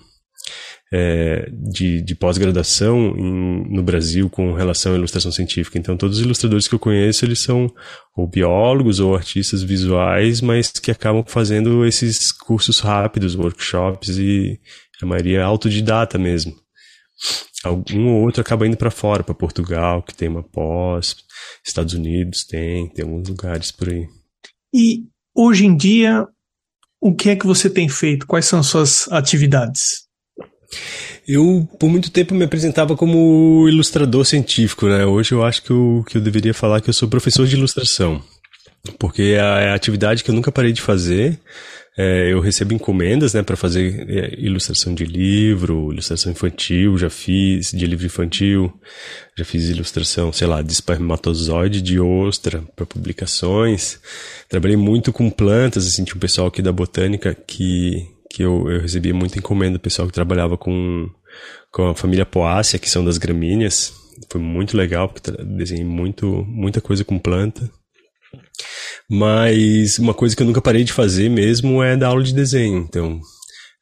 é, 0.94 1.50
de, 1.52 2.02
de 2.02 2.16
pós-graduação 2.16 3.14
no 3.14 3.82
Brasil 3.82 4.30
com 4.30 4.54
relação 4.54 4.94
à 4.94 4.96
ilustração 4.98 5.32
científica. 5.32 5.78
Então, 5.78 5.96
todos 5.96 6.18
os 6.18 6.24
ilustradores 6.24 6.68
que 6.68 6.76
eu 6.76 6.80
conheço, 6.80 7.24
eles 7.24 7.40
são 7.40 7.74
ou 8.16 8.28
biólogos 8.28 9.00
ou 9.00 9.16
artistas 9.16 9.64
visuais, 9.64 10.42
mas 10.42 10.72
que 10.72 10.92
acabam 10.92 11.24
fazendo 11.26 11.86
esses 11.86 12.32
cursos 12.32 12.80
rápidos, 12.80 13.36
workshops 13.36 14.18
e 14.18 14.60
a 15.02 15.06
maioria 15.06 15.40
é 15.40 15.44
autodidata 15.44 16.18
mesmo. 16.18 16.61
Algum 17.64 18.08
ou 18.08 18.24
outro 18.24 18.42
acaba 18.42 18.66
indo 18.66 18.78
para 18.78 18.90
fora, 18.90 19.24
para 19.24 19.36
Portugal, 19.36 20.02
que 20.02 20.16
tem 20.16 20.28
uma 20.28 20.44
pós, 20.44 21.16
Estados 21.66 21.94
Unidos 21.94 22.44
tem, 22.46 22.90
tem 22.90 23.06
alguns 23.06 23.30
lugares 23.30 23.72
por 23.72 23.90
aí. 23.90 24.08
E 24.74 25.04
hoje 25.36 25.66
em 25.66 25.76
dia, 25.76 26.26
o 27.00 27.14
que 27.14 27.30
é 27.30 27.36
que 27.36 27.46
você 27.46 27.70
tem 27.70 27.88
feito? 27.88 28.26
Quais 28.26 28.46
são 28.46 28.60
as 28.60 28.68
suas 28.68 29.12
atividades? 29.12 30.08
Eu, 31.28 31.68
por 31.80 31.90
muito 31.90 32.12
tempo, 32.12 32.34
me 32.34 32.46
apresentava 32.46 32.96
como 32.96 33.68
ilustrador 33.68 34.26
científico, 34.26 34.88
né? 34.88 35.06
Hoje 35.06 35.34
eu 35.34 35.44
acho 35.44 35.62
que 35.62 35.72
eu, 35.72 36.04
que 36.08 36.18
eu 36.18 36.22
deveria 36.22 36.54
falar 36.54 36.82
que 36.82 36.90
eu 36.90 36.94
sou 36.94 37.10
professor 37.10 37.46
de 37.46 37.56
ilustração. 37.56 38.24
Porque 38.98 39.36
é 39.36 39.40
a 39.40 39.76
atividade 39.76 40.24
que 40.24 40.32
eu 40.32 40.36
nunca 40.36 40.52
parei 40.52 40.72
de 40.72 40.82
fazer. 40.82 41.40
É, 41.98 42.32
eu 42.32 42.40
recebo 42.40 42.74
encomendas, 42.74 43.34
né, 43.34 43.44
para 43.44 43.58
fazer 43.58 44.10
é, 44.10 44.34
ilustração 44.40 44.94
de 44.94 45.04
livro, 45.04 45.92
ilustração 45.92 46.32
infantil, 46.32 46.98
já 46.98 47.10
fiz 47.10 47.72
de 47.72 47.86
livro 47.86 48.06
infantil, 48.06 48.74
já 49.38 49.44
fiz 49.44 49.70
ilustração, 49.70 50.32
sei 50.32 50.48
lá, 50.48 50.62
de 50.62 50.72
espermatozoide, 50.72 51.82
de 51.82 52.00
ostra 52.00 52.64
para 52.76 52.86
publicações. 52.86 54.00
Trabalhei 54.48 54.78
muito 54.78 55.12
com 55.12 55.30
plantas, 55.30 55.86
assim, 55.86 56.06
tinha 56.06 56.16
um 56.16 56.20
pessoal 56.20 56.48
aqui 56.48 56.62
da 56.62 56.72
botânica 56.72 57.36
que 57.36 58.08
que 58.34 58.44
eu, 58.44 58.72
eu 58.72 58.80
recebia 58.80 59.14
muita 59.14 59.38
encomenda, 59.38 59.78
pessoal 59.78 60.08
que 60.08 60.14
trabalhava 60.14 60.58
com 60.58 61.10
com 61.72 61.90
a 61.90 61.96
família 61.96 62.26
Poácea, 62.26 62.80
que 62.80 62.90
são 62.90 63.04
das 63.04 63.18
gramíneas. 63.18 63.94
Foi 64.30 64.40
muito 64.40 64.78
legal, 64.78 65.10
porque 65.10 65.32
desenhei 65.44 65.86
muito, 65.86 66.46
muita 66.48 66.82
coisa 66.82 67.04
com 67.04 67.20
planta. 67.20 67.70
Mas 69.10 70.00
uma 70.00 70.14
coisa 70.14 70.36
que 70.36 70.42
eu 70.42 70.48
nunca 70.48 70.62
parei 70.62 70.84
de 70.84 70.94
fazer 70.94 71.30
mesmo 71.30 71.84
é 71.84 71.98
dar 71.98 72.08
aula 72.08 72.24
de 72.24 72.34
desenho. 72.34 72.86
Então, 72.88 73.20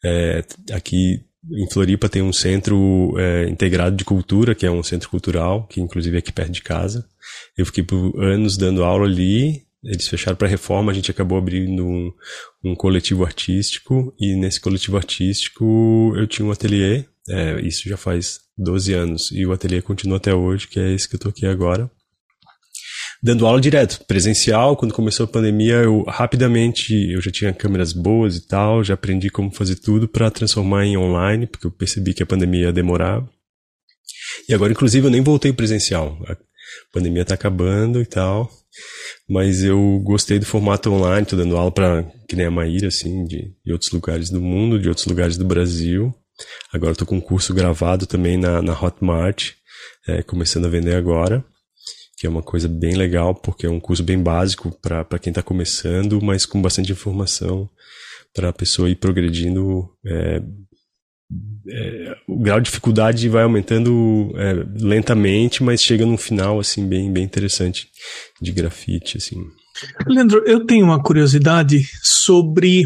é, 0.03 0.43
aqui 0.71 1.23
em 1.51 1.69
Floripa 1.69 2.09
tem 2.09 2.21
um 2.21 2.33
centro 2.33 3.13
é, 3.17 3.47
integrado 3.47 3.95
de 3.95 4.03
cultura, 4.03 4.53
que 4.53 4.65
é 4.65 4.71
um 4.71 4.83
centro 4.83 5.09
cultural, 5.09 5.67
que 5.67 5.81
inclusive 5.81 6.15
é 6.15 6.19
aqui 6.19 6.31
perto 6.31 6.51
de 6.51 6.61
casa. 6.61 7.05
Eu 7.57 7.65
fiquei 7.65 7.83
por 7.83 8.21
anos 8.23 8.57
dando 8.57 8.83
aula 8.83 9.05
ali. 9.05 9.63
Eles 9.83 10.09
fecharam 10.09 10.35
para 10.35 10.47
reforma, 10.47 10.91
a 10.91 10.95
gente 10.95 11.09
acabou 11.09 11.37
abrindo 11.37 11.85
um, 11.85 12.11
um, 12.65 12.75
coletivo 12.75 13.23
artístico 13.23 14.13
e 14.19 14.35
nesse 14.35 14.59
coletivo 14.59 14.97
artístico 14.97 16.13
eu 16.17 16.27
tinha 16.27 16.45
um 16.45 16.51
ateliê. 16.51 17.05
É, 17.29 17.61
isso 17.61 17.87
já 17.87 17.95
faz 17.95 18.41
12 18.57 18.93
anos 18.93 19.31
e 19.31 19.45
o 19.45 19.53
ateliê 19.53 19.81
continua 19.81 20.17
até 20.17 20.33
hoje, 20.33 20.67
que 20.67 20.79
é 20.79 20.91
esse 20.91 21.07
que 21.07 21.15
eu 21.15 21.19
tô 21.19 21.29
aqui 21.29 21.45
agora 21.45 21.89
dando 23.21 23.45
aula 23.45 23.59
direto, 23.59 24.03
presencial. 24.05 24.75
Quando 24.75 24.93
começou 24.93 25.25
a 25.25 25.27
pandemia, 25.27 25.75
eu 25.75 26.03
rapidamente, 26.03 26.93
eu 27.11 27.21
já 27.21 27.31
tinha 27.31 27.53
câmeras 27.53 27.93
boas 27.93 28.37
e 28.37 28.47
tal, 28.47 28.83
já 28.83 28.93
aprendi 28.93 29.29
como 29.29 29.53
fazer 29.53 29.75
tudo 29.75 30.07
para 30.07 30.31
transformar 30.31 30.85
em 30.85 30.97
online, 30.97 31.45
porque 31.45 31.67
eu 31.67 31.71
percebi 31.71 32.13
que 32.13 32.23
a 32.23 32.25
pandemia 32.25 32.67
ia 32.67 32.73
demorar. 32.73 33.23
E 34.47 34.53
agora, 34.53 34.71
inclusive, 34.71 35.05
eu 35.07 35.11
nem 35.11 35.21
voltei 35.21 35.51
presencial. 35.51 36.17
A 36.27 36.37
pandemia 36.93 37.25
tá 37.25 37.33
acabando 37.33 38.01
e 38.01 38.05
tal. 38.05 38.49
Mas 39.27 39.63
eu 39.63 39.99
gostei 40.03 40.39
do 40.39 40.45
formato 40.45 40.91
online, 40.91 41.25
tô 41.25 41.35
dando 41.35 41.57
aula 41.57 41.71
para 41.71 42.03
que 42.27 42.35
nem 42.35 42.45
a 42.45 42.51
Maíra, 42.51 42.87
assim, 42.87 43.25
de, 43.25 43.53
de 43.65 43.71
outros 43.71 43.91
lugares 43.91 44.29
do 44.29 44.39
mundo, 44.39 44.79
de 44.79 44.87
outros 44.87 45.07
lugares 45.07 45.37
do 45.37 45.45
Brasil. 45.45 46.13
Agora 46.71 46.95
tô 46.95 47.05
com 47.05 47.17
um 47.17 47.21
curso 47.21 47.53
gravado 47.53 48.05
também 48.05 48.37
na, 48.37 48.61
na 48.61 48.79
Hotmart, 48.79 49.51
é, 50.07 50.23
começando 50.23 50.65
a 50.65 50.69
vender 50.69 50.95
agora 50.95 51.43
que 52.19 52.27
é 52.27 52.29
uma 52.29 52.43
coisa 52.43 52.67
bem 52.67 52.95
legal, 52.95 53.33
porque 53.33 53.65
é 53.65 53.69
um 53.69 53.79
curso 53.79 54.03
bem 54.03 54.21
básico 54.21 54.77
para 54.81 55.17
quem 55.17 55.31
está 55.31 55.41
começando, 55.41 56.21
mas 56.21 56.45
com 56.45 56.61
bastante 56.61 56.91
informação 56.91 57.69
para 58.35 58.49
a 58.49 58.53
pessoa 58.53 58.89
ir 58.89 58.97
progredindo. 58.97 59.89
É, 60.05 60.41
é, 61.69 62.15
o 62.27 62.37
grau 62.37 62.59
de 62.59 62.65
dificuldade 62.65 63.29
vai 63.29 63.43
aumentando 63.43 64.33
é, 64.35 64.53
lentamente, 64.83 65.63
mas 65.63 65.81
chega 65.81 66.05
num 66.05 66.17
final 66.17 66.59
assim 66.59 66.85
bem, 66.85 67.09
bem 67.09 67.23
interessante 67.23 67.87
de 68.41 68.51
grafite. 68.51 69.15
Assim. 69.15 69.37
Leandro, 70.05 70.43
eu 70.45 70.65
tenho 70.65 70.83
uma 70.83 71.01
curiosidade 71.01 71.87
sobre 72.03 72.83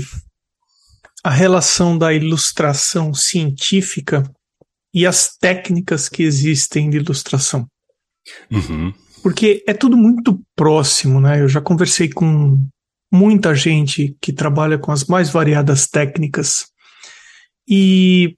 a 1.24 1.32
relação 1.32 1.98
da 1.98 2.14
ilustração 2.14 3.16
científica 3.16 4.32
e 4.94 5.08
as 5.08 5.36
técnicas 5.36 6.08
que 6.08 6.22
existem 6.22 6.88
de 6.92 6.98
ilustração. 6.98 7.66
Uhum. 8.52 8.94
Porque 9.24 9.64
é 9.66 9.74
tudo 9.74 9.96
muito 9.96 10.40
próximo, 10.54 11.22
né? 11.22 11.42
Eu 11.42 11.48
já 11.48 11.62
conversei 11.62 12.10
com 12.10 12.60
muita 13.12 13.56
gente 13.56 14.18
que 14.22 14.34
trabalha 14.34 14.78
com 14.78 14.92
as 14.92 15.06
mais 15.06 15.30
variadas 15.30 15.88
técnicas. 15.88 16.66
E, 17.68 18.36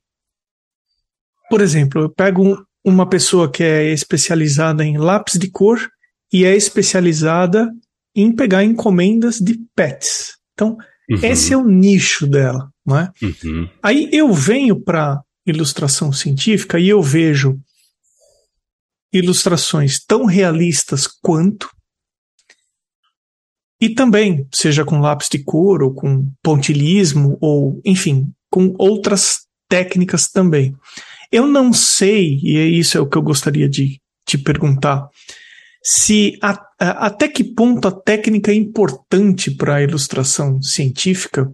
por 1.49 1.59
exemplo, 1.59 2.01
eu 2.01 2.09
pego 2.09 2.63
uma 2.85 3.09
pessoa 3.09 3.51
que 3.51 3.63
é 3.63 3.91
especializada 3.91 4.85
em 4.85 4.97
lápis 4.97 5.39
de 5.39 5.49
cor 5.49 5.89
e 6.31 6.45
é 6.45 6.55
especializada 6.55 7.71
em 8.15 8.31
pegar 8.31 8.63
encomendas 8.63 9.39
de 9.39 9.59
pets. 9.75 10.35
Então, 10.53 10.77
uhum. 11.09 11.19
esse 11.23 11.51
é 11.51 11.57
o 11.57 11.67
nicho 11.67 12.27
dela, 12.27 12.69
não 12.85 12.99
é? 12.99 13.11
Uhum. 13.23 13.67
Aí 13.81 14.07
eu 14.13 14.31
venho 14.31 14.79
para 14.79 15.19
ilustração 15.47 16.13
científica 16.13 16.77
e 16.77 16.89
eu 16.89 17.01
vejo 17.01 17.59
ilustrações 19.17 20.03
tão 20.03 20.25
realistas 20.25 21.07
quanto 21.07 21.69
e 23.79 23.89
também, 23.93 24.47
seja 24.53 24.85
com 24.85 24.99
lápis 24.99 25.27
de 25.29 25.43
cor 25.43 25.83
ou 25.83 25.93
com 25.93 26.31
pontilhismo 26.41 27.37
ou, 27.41 27.81
enfim, 27.83 28.31
com 28.49 28.73
outras 28.77 29.41
técnicas 29.69 30.29
também. 30.29 30.73
Eu 31.31 31.45
não 31.45 31.73
sei, 31.73 32.39
e 32.41 32.57
é 32.57 32.65
isso 32.65 32.97
é 32.97 33.01
o 33.01 33.07
que 33.07 33.17
eu 33.17 33.21
gostaria 33.21 33.67
de 33.67 33.99
te 34.25 34.37
perguntar, 34.37 35.07
se 35.83 36.37
a, 36.41 36.59
a, 36.79 37.07
até 37.07 37.27
que 37.27 37.43
ponto 37.43 37.87
a 37.87 37.91
técnica 37.91 38.51
é 38.51 38.55
importante 38.55 39.51
para 39.51 39.75
a 39.75 39.83
ilustração 39.83 40.61
científica, 40.61 41.51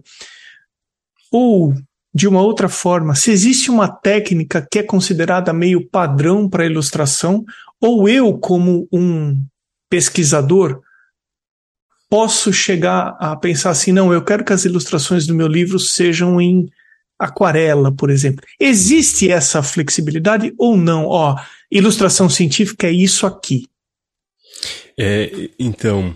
ou 1.30 1.74
de 2.14 2.28
uma 2.28 2.42
outra 2.42 2.68
forma, 2.68 3.14
se 3.14 3.30
existe 3.30 3.70
uma 3.70 3.88
técnica 3.88 4.66
que 4.70 4.78
é 4.78 4.82
considerada 4.82 5.52
meio 5.52 5.88
padrão 5.88 6.48
para 6.48 6.66
ilustração, 6.66 7.44
ou 7.80 8.08
eu, 8.08 8.36
como 8.38 8.86
um 8.92 9.42
pesquisador, 9.88 10.80
posso 12.10 12.52
chegar 12.52 13.16
a 13.18 13.34
pensar 13.34 13.70
assim: 13.70 13.92
não, 13.92 14.12
eu 14.12 14.22
quero 14.22 14.44
que 14.44 14.52
as 14.52 14.64
ilustrações 14.64 15.26
do 15.26 15.34
meu 15.34 15.48
livro 15.48 15.78
sejam 15.78 16.40
em 16.40 16.68
aquarela, 17.18 17.90
por 17.90 18.10
exemplo. 18.10 18.44
Existe 18.60 19.30
essa 19.30 19.62
flexibilidade 19.62 20.52
ou 20.58 20.76
não? 20.76 21.06
Ó, 21.06 21.36
ilustração 21.70 22.28
científica 22.28 22.86
é 22.86 22.92
isso 22.92 23.26
aqui. 23.26 23.66
É, 24.98 25.48
então, 25.58 26.14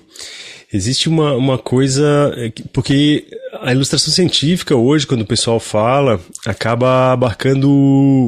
existe 0.72 1.08
uma, 1.08 1.34
uma 1.34 1.58
coisa. 1.58 2.32
É 2.36 2.52
porque 2.72 3.26
a 3.60 3.72
ilustração 3.72 4.12
científica, 4.12 4.74
hoje, 4.74 5.06
quando 5.06 5.22
o 5.22 5.26
pessoal 5.26 5.60
fala, 5.60 6.20
acaba 6.44 7.12
abarcando 7.12 7.68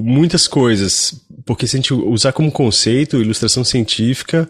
muitas 0.05 0.47
coisas. 0.47 1.15
Porque 1.45 1.67
se 1.67 1.77
a 1.77 1.79
gente 1.79 1.95
usar 1.95 2.33
como 2.33 2.53
conceito, 2.53 3.21
ilustração 3.21 3.65
científica 3.65 4.49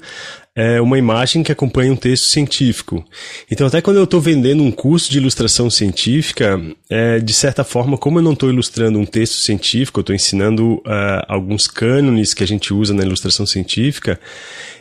é 0.58 0.80
uma 0.80 0.98
imagem 0.98 1.44
que 1.44 1.52
acompanha 1.52 1.92
um 1.92 1.96
texto 1.96 2.24
científico. 2.24 3.04
Então, 3.48 3.68
até 3.68 3.80
quando 3.80 3.98
eu 3.98 4.04
estou 4.04 4.20
vendendo 4.20 4.60
um 4.60 4.72
curso 4.72 5.08
de 5.08 5.18
ilustração 5.18 5.70
científica, 5.70 6.60
é, 6.90 7.20
de 7.20 7.32
certa 7.32 7.62
forma, 7.62 7.96
como 7.96 8.18
eu 8.18 8.22
não 8.24 8.32
estou 8.32 8.50
ilustrando 8.50 8.98
um 8.98 9.06
texto 9.06 9.34
científico, 9.34 10.00
eu 10.00 10.02
estou 10.02 10.16
ensinando 10.16 10.74
uh, 10.78 11.22
alguns 11.28 11.68
cânones 11.68 12.34
que 12.34 12.42
a 12.42 12.46
gente 12.46 12.74
usa 12.74 12.92
na 12.92 13.04
ilustração 13.04 13.46
científica, 13.46 14.18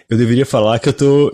eu 0.10 0.18
deveria 0.18 0.48
falar 0.48 0.80
que 0.80 0.90
eu 0.90 0.94
estou 0.94 1.32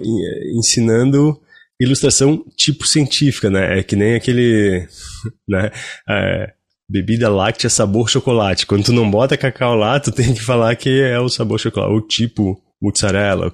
ensinando 0.54 1.40
ilustração 1.84 2.44
tipo 2.58 2.86
científica, 2.88 3.50
né? 3.50 3.80
É 3.80 3.84
que 3.84 3.96
nem 3.96 4.16
aquele, 4.16 4.88
né? 5.48 5.72
É, 6.10 6.54
bebida 6.90 7.30
láctea 7.30 7.70
sabor 7.70 8.10
chocolate. 8.10 8.66
Quando 8.66 8.86
tu 8.86 8.94
não 8.94 9.10
bota 9.10 9.38
cacau 9.38 9.76
lá, 9.76 10.00
tu 10.00 10.12
tem 10.12 10.34
que 10.34 10.42
falar 10.42 10.76
que 10.76 11.02
é 11.02 11.20
o 11.20 11.30
sabor 11.30 11.60
chocolate, 11.60 11.94
ou 11.94 12.02
tipo 12.02 12.62
mozzarella. 12.82 13.54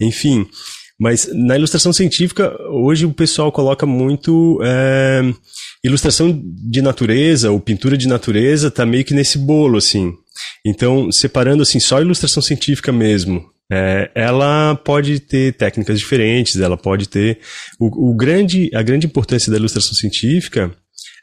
Enfim, 0.00 0.46
mas 1.00 1.30
na 1.32 1.56
ilustração 1.56 1.92
científica, 1.92 2.54
hoje 2.70 3.06
o 3.06 3.12
pessoal 3.12 3.52
coloca 3.52 3.86
muito 3.86 4.60
é, 4.62 5.22
ilustração 5.84 6.42
de 6.44 6.82
natureza 6.82 7.50
ou 7.50 7.60
pintura 7.60 7.96
de 7.96 8.08
natureza, 8.08 8.70
tá 8.70 8.84
meio 8.84 9.04
que 9.04 9.14
nesse 9.14 9.38
bolo, 9.38 9.78
assim. 9.78 10.12
Então, 10.66 11.10
separando 11.12 11.62
assim, 11.62 11.78
só 11.78 12.00
ilustração 12.00 12.42
científica 12.42 12.92
mesmo. 12.92 13.44
É, 13.70 14.10
ela 14.14 14.74
pode 14.76 15.20
ter 15.20 15.52
técnicas 15.54 15.98
diferentes, 15.98 16.56
ela 16.56 16.76
pode 16.76 17.08
ter. 17.08 17.38
O, 17.78 18.10
o, 18.10 18.16
grande, 18.16 18.70
a 18.74 18.82
grande 18.82 19.06
importância 19.06 19.50
da 19.50 19.58
ilustração 19.58 19.94
científica 19.94 20.74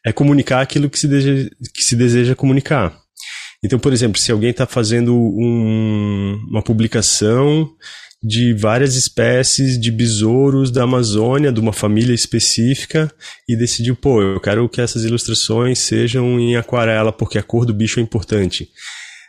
é 0.05 0.11
comunicar 0.11 0.61
aquilo 0.61 0.89
que 0.89 0.99
se 0.99 1.07
deseja, 1.07 1.49
que 1.73 1.81
se 1.81 1.95
deseja 1.95 2.35
comunicar. 2.35 2.95
Então, 3.63 3.79
por 3.79 3.91
exemplo, 3.91 4.19
se 4.19 4.31
alguém 4.31 4.51
está 4.51 4.67
fazendo 4.67 5.15
um, 5.15 6.39
uma 6.51 6.61
publicação 6.61 7.67
de 8.21 8.53
várias 8.53 8.95
espécies 8.95 9.79
de 9.79 9.91
besouros 9.91 10.71
da 10.71 10.83
Amazônia, 10.83 11.51
de 11.51 11.59
uma 11.59 11.73
família 11.73 12.13
específica, 12.13 13.11
e 13.47 13.55
decidiu, 13.55 13.95
pô, 13.95 14.21
eu 14.21 14.39
quero 14.39 14.67
que 14.69 14.81
essas 14.81 15.03
ilustrações 15.03 15.79
sejam 15.79 16.39
em 16.39 16.55
aquarela, 16.55 17.11
porque 17.11 17.37
a 17.37 17.43
cor 17.43 17.65
do 17.65 17.73
bicho 17.73 17.99
é 17.99 18.03
importante. 18.03 18.69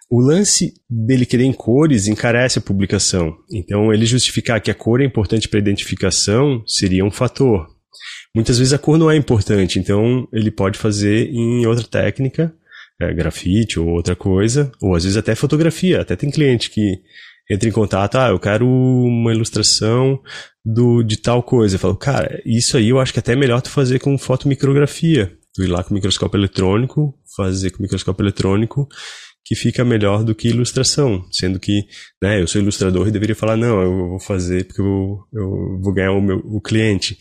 O 0.08 0.20
lance 0.20 0.74
dele 0.88 1.26
querer 1.26 1.44
em 1.44 1.52
cores 1.52 2.06
encarece 2.06 2.58
a 2.58 2.62
publicação. 2.62 3.36
Então, 3.50 3.92
ele 3.92 4.06
justificar 4.06 4.60
que 4.60 4.70
a 4.70 4.74
cor 4.74 5.00
é 5.00 5.04
importante 5.04 5.48
para 5.48 5.58
a 5.58 5.62
identificação 5.62 6.62
seria 6.66 7.04
um 7.04 7.10
fator. 7.10 7.66
Muitas 8.34 8.58
vezes 8.58 8.72
a 8.72 8.78
cor 8.78 8.98
não 8.98 9.10
é 9.10 9.16
importante, 9.16 9.78
então 9.78 10.28
ele 10.32 10.50
pode 10.50 10.78
fazer 10.78 11.30
em 11.30 11.66
outra 11.66 11.84
técnica, 11.84 12.54
é, 13.00 13.12
grafite 13.12 13.80
ou 13.80 13.88
outra 13.88 14.14
coisa, 14.14 14.70
ou 14.80 14.94
às 14.94 15.02
vezes 15.04 15.16
até 15.16 15.34
fotografia. 15.34 16.00
Até 16.00 16.14
tem 16.14 16.30
cliente 16.30 16.70
que 16.70 17.00
entra 17.50 17.68
em 17.68 17.72
contato, 17.72 18.16
ah, 18.16 18.28
eu 18.28 18.38
quero 18.38 18.66
uma 18.66 19.32
ilustração 19.32 20.20
do, 20.64 21.02
de 21.02 21.16
tal 21.16 21.42
coisa. 21.42 21.76
Eu 21.76 21.80
falo, 21.80 21.96
cara, 21.96 22.40
isso 22.44 22.76
aí 22.76 22.90
eu 22.90 23.00
acho 23.00 23.12
que 23.12 23.18
é 23.18 23.20
até 23.20 23.32
é 23.32 23.36
melhor 23.36 23.60
tu 23.60 23.70
fazer 23.70 23.98
com 23.98 24.16
fotomicrografia. 24.18 25.32
Tu 25.54 25.64
ir 25.64 25.68
lá 25.68 25.82
com 25.82 25.94
microscópio 25.94 26.38
eletrônico, 26.38 27.14
fazer 27.36 27.70
com 27.70 27.82
microscópio 27.82 28.22
eletrônico, 28.22 28.86
que 29.46 29.54
fica 29.54 29.84
melhor 29.84 30.24
do 30.24 30.34
que 30.34 30.48
ilustração. 30.48 31.24
Sendo 31.30 31.60
que, 31.60 31.84
né, 32.20 32.42
eu 32.42 32.48
sou 32.48 32.60
ilustrador 32.60 33.06
e 33.06 33.12
deveria 33.12 33.36
falar, 33.36 33.56
não, 33.56 33.80
eu 33.80 34.08
vou 34.08 34.20
fazer 34.20 34.64
porque 34.64 34.82
eu, 34.82 35.20
eu 35.32 35.80
vou 35.80 35.94
ganhar 35.94 36.10
o 36.12 36.20
meu 36.20 36.38
o 36.38 36.60
cliente. 36.60 37.16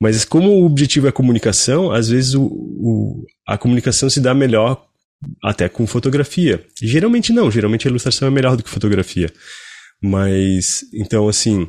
Mas 0.00 0.24
como 0.24 0.50
o 0.50 0.66
objetivo 0.66 1.06
é 1.06 1.12
comunicação, 1.12 1.92
às 1.92 2.08
vezes 2.08 2.34
o, 2.34 2.42
o, 2.42 3.24
a 3.46 3.56
comunicação 3.56 4.10
se 4.10 4.20
dá 4.20 4.34
melhor 4.34 4.84
até 5.42 5.68
com 5.68 5.86
fotografia. 5.86 6.64
Geralmente 6.82 7.32
não, 7.32 7.48
geralmente 7.48 7.86
a 7.86 7.90
ilustração 7.90 8.26
é 8.26 8.30
melhor 8.30 8.56
do 8.56 8.64
que 8.64 8.70
fotografia. 8.70 9.32
Mas, 10.02 10.80
então, 10.92 11.28
assim, 11.28 11.68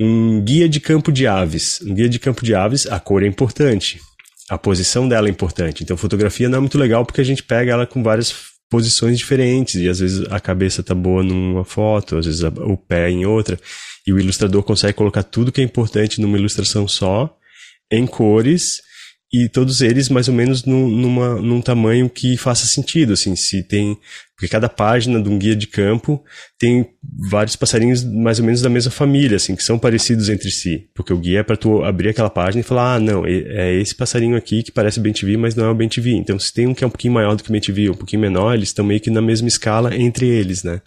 um 0.00 0.42
guia 0.42 0.66
de 0.66 0.80
campo 0.80 1.12
de 1.12 1.26
aves. 1.26 1.78
Um 1.82 1.94
guia 1.94 2.08
de 2.08 2.18
campo 2.18 2.42
de 2.42 2.54
aves, 2.54 2.86
a 2.86 2.98
cor 2.98 3.22
é 3.22 3.26
importante. 3.26 4.00
A 4.48 4.56
posição 4.56 5.06
dela 5.06 5.28
é 5.28 5.30
importante. 5.30 5.82
Então, 5.82 5.96
fotografia 5.96 6.48
não 6.48 6.56
é 6.56 6.60
muito 6.60 6.78
legal 6.78 7.04
porque 7.04 7.20
a 7.20 7.24
gente 7.24 7.42
pega 7.42 7.72
ela 7.72 7.86
com 7.86 8.02
várias 8.02 8.51
posições 8.72 9.18
diferentes 9.18 9.74
e 9.74 9.86
às 9.86 9.98
vezes 9.98 10.24
a 10.30 10.40
cabeça 10.40 10.82
tá 10.82 10.94
boa 10.94 11.22
numa 11.22 11.62
foto, 11.62 12.16
às 12.16 12.24
vezes 12.24 12.42
o 12.42 12.74
pé 12.74 13.10
em 13.10 13.26
outra. 13.26 13.60
E 14.06 14.14
o 14.14 14.18
ilustrador 14.18 14.62
consegue 14.62 14.94
colocar 14.94 15.22
tudo 15.22 15.52
que 15.52 15.60
é 15.60 15.64
importante 15.64 16.22
numa 16.22 16.38
ilustração 16.38 16.88
só, 16.88 17.36
em 17.90 18.06
cores 18.06 18.80
e 19.32 19.48
todos 19.48 19.80
eles 19.80 20.10
mais 20.10 20.28
ou 20.28 20.34
menos 20.34 20.64
num, 20.64 20.88
numa, 20.88 21.36
num 21.36 21.62
tamanho 21.62 22.10
que 22.10 22.36
faça 22.36 22.66
sentido, 22.66 23.14
assim, 23.14 23.34
se 23.34 23.62
tem, 23.62 23.96
porque 24.36 24.46
cada 24.46 24.68
página 24.68 25.22
de 25.22 25.28
um 25.28 25.38
guia 25.38 25.56
de 25.56 25.66
campo 25.66 26.22
tem 26.58 26.86
vários 27.30 27.56
passarinhos 27.56 28.04
mais 28.04 28.38
ou 28.38 28.44
menos 28.44 28.60
da 28.60 28.68
mesma 28.68 28.90
família, 28.90 29.36
assim, 29.36 29.56
que 29.56 29.62
são 29.62 29.78
parecidos 29.78 30.28
entre 30.28 30.50
si, 30.50 30.86
porque 30.94 31.14
o 31.14 31.18
guia 31.18 31.40
é 31.40 31.42
para 31.42 31.56
tu 31.56 31.82
abrir 31.82 32.10
aquela 32.10 32.28
página 32.28 32.60
e 32.60 32.64
falar, 32.64 32.96
ah, 32.96 33.00
não, 33.00 33.24
é 33.24 33.74
esse 33.80 33.94
passarinho 33.94 34.36
aqui 34.36 34.62
que 34.62 34.70
parece 34.70 35.00
bem 35.00 35.14
TV, 35.14 35.38
mas 35.38 35.54
não 35.54 35.64
é 35.64 35.70
o 35.70 35.74
bem 35.74 35.88
TV, 35.88 36.10
então 36.12 36.38
se 36.38 36.52
tem 36.52 36.66
um 36.66 36.74
que 36.74 36.84
é 36.84 36.86
um 36.86 36.90
pouquinho 36.90 37.14
maior 37.14 37.34
do 37.34 37.42
que 37.42 37.48
o 37.48 37.52
bem 37.52 37.60
TV, 37.60 37.88
um 37.88 37.94
pouquinho 37.94 38.20
menor, 38.20 38.52
eles 38.52 38.68
estão 38.68 38.84
meio 38.84 39.00
que 39.00 39.10
na 39.10 39.22
mesma 39.22 39.48
escala 39.48 39.96
entre 39.96 40.26
eles, 40.26 40.62
né? 40.62 40.82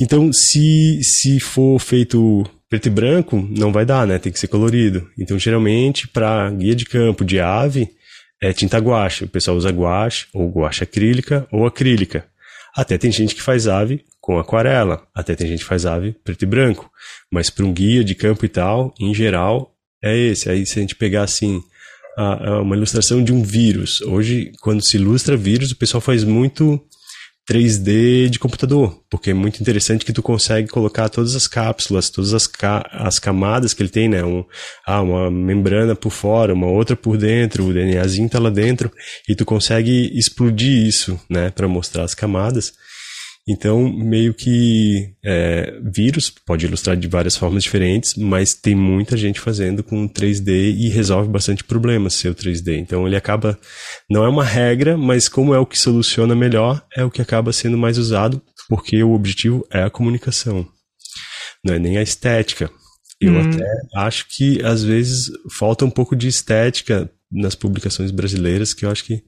Então, 0.00 0.32
se, 0.32 1.00
se 1.02 1.38
for 1.38 1.78
feito 1.78 2.46
Preto 2.70 2.86
e 2.86 2.90
branco 2.90 3.36
não 3.50 3.72
vai 3.72 3.84
dar, 3.84 4.06
né? 4.06 4.16
Tem 4.18 4.30
que 4.30 4.38
ser 4.38 4.46
colorido. 4.46 5.10
Então, 5.18 5.36
geralmente, 5.36 6.06
para 6.06 6.48
guia 6.50 6.74
de 6.74 6.84
campo 6.84 7.24
de 7.24 7.40
ave, 7.40 7.90
é 8.40 8.52
tinta 8.52 8.78
guache. 8.78 9.24
O 9.24 9.28
pessoal 9.28 9.56
usa 9.56 9.70
guache, 9.70 10.28
ou 10.32 10.48
guache 10.48 10.84
acrílica, 10.84 11.48
ou 11.50 11.66
acrílica. 11.66 12.24
Até 12.74 12.96
tem 12.96 13.10
gente 13.10 13.34
que 13.34 13.42
faz 13.42 13.66
ave 13.66 14.04
com 14.20 14.38
aquarela. 14.38 15.04
Até 15.12 15.34
tem 15.34 15.48
gente 15.48 15.60
que 15.60 15.68
faz 15.68 15.84
ave 15.84 16.12
preto 16.24 16.42
e 16.42 16.46
branco. 16.46 16.88
Mas 17.28 17.50
para 17.50 17.66
um 17.66 17.72
guia 17.72 18.04
de 18.04 18.14
campo 18.14 18.46
e 18.46 18.48
tal, 18.48 18.94
em 19.00 19.12
geral, 19.12 19.74
é 20.00 20.16
esse. 20.16 20.48
Aí, 20.48 20.64
se 20.64 20.78
a 20.78 20.82
gente 20.82 20.94
pegar 20.94 21.24
assim, 21.24 21.60
a, 22.16 22.50
a 22.50 22.62
uma 22.62 22.76
ilustração 22.76 23.24
de 23.24 23.32
um 23.32 23.42
vírus. 23.42 24.00
Hoje, 24.02 24.52
quando 24.60 24.84
se 24.84 24.96
ilustra 24.96 25.36
vírus, 25.36 25.72
o 25.72 25.76
pessoal 25.76 26.00
faz 26.00 26.22
muito 26.22 26.80
3D 27.48 28.28
de 28.28 28.38
computador, 28.38 29.02
porque 29.10 29.30
é 29.30 29.34
muito 29.34 29.60
interessante 29.60 30.04
que 30.04 30.12
tu 30.12 30.22
consegue 30.22 30.68
colocar 30.68 31.08
todas 31.08 31.34
as 31.34 31.48
cápsulas, 31.48 32.08
todas 32.08 32.32
as, 32.32 32.46
ca 32.46 32.88
as 32.92 33.18
camadas 33.18 33.74
que 33.74 33.82
ele 33.82 33.88
tem, 33.88 34.08
né? 34.08 34.24
Um, 34.24 34.44
ah, 34.86 35.02
uma 35.02 35.30
membrana 35.30 35.96
por 35.96 36.10
fora, 36.10 36.54
uma 36.54 36.68
outra 36.68 36.94
por 36.94 37.16
dentro, 37.16 37.66
o 37.66 37.72
DNAzinho 37.72 38.28
tá 38.28 38.38
lá 38.38 38.50
dentro, 38.50 38.92
e 39.28 39.34
tu 39.34 39.44
consegue 39.44 40.10
explodir 40.16 40.86
isso, 40.86 41.20
né, 41.28 41.50
para 41.50 41.66
mostrar 41.66 42.04
as 42.04 42.14
camadas. 42.14 42.72
Então, 43.48 43.90
meio 43.92 44.32
que 44.32 45.14
é, 45.24 45.80
vírus 45.82 46.30
pode 46.30 46.66
ilustrar 46.66 46.96
de 46.96 47.08
várias 47.08 47.36
formas 47.36 47.64
diferentes, 47.64 48.14
mas 48.14 48.54
tem 48.54 48.74
muita 48.74 49.16
gente 49.16 49.40
fazendo 49.40 49.82
com 49.82 50.08
3D 50.08 50.74
e 50.76 50.88
resolve 50.88 51.28
bastante 51.28 51.64
problemas 51.64 52.14
seu 52.14 52.34
3D. 52.34 52.78
Então, 52.78 53.06
ele 53.06 53.16
acaba, 53.16 53.58
não 54.08 54.24
é 54.24 54.28
uma 54.28 54.44
regra, 54.44 54.96
mas 54.96 55.28
como 55.28 55.54
é 55.54 55.58
o 55.58 55.66
que 55.66 55.78
soluciona 55.78 56.34
melhor, 56.34 56.84
é 56.94 57.02
o 57.02 57.10
que 57.10 57.22
acaba 57.22 57.52
sendo 57.52 57.76
mais 57.76 57.98
usado, 57.98 58.40
porque 58.68 59.02
o 59.02 59.12
objetivo 59.12 59.66
é 59.70 59.82
a 59.82 59.90
comunicação, 59.90 60.66
não 61.64 61.74
é 61.74 61.78
nem 61.78 61.98
a 61.98 62.02
estética. 62.02 62.70
Eu 63.20 63.34
hum. 63.34 63.40
até 63.40 63.66
acho 63.96 64.26
que 64.28 64.64
às 64.64 64.82
vezes 64.82 65.30
falta 65.58 65.84
um 65.84 65.90
pouco 65.90 66.16
de 66.16 66.28
estética 66.28 67.10
nas 67.30 67.54
publicações 67.54 68.10
brasileiras, 68.10 68.72
que 68.72 68.84
eu 68.84 68.90
acho 68.90 69.04
que, 69.04 69.22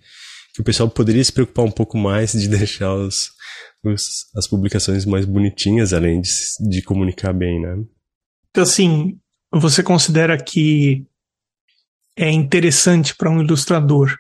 que 0.55 0.61
o 0.61 0.65
pessoal 0.65 0.89
poderia 0.89 1.23
se 1.23 1.33
preocupar 1.33 1.65
um 1.65 1.71
pouco 1.71 1.99
mais 1.99 2.33
de 2.33 2.49
deixar 2.49 2.95
os, 2.95 3.31
os, 3.31 3.33
as 4.37 4.47
publicações 4.47 5.05
mais 5.05 5.25
bonitinhas, 5.25 5.93
além 5.93 6.21
de, 6.21 6.31
de 6.69 6.83
comunicar 6.83 7.33
bem, 7.33 7.61
né? 7.61 7.77
Então, 8.51 8.63
assim, 8.63 9.19
você 9.51 9.83
considera 9.83 10.37
que 10.37 11.07
é 12.17 12.31
interessante 12.31 13.15
para 13.15 13.31
um 13.31 13.41
ilustrador 13.41 14.15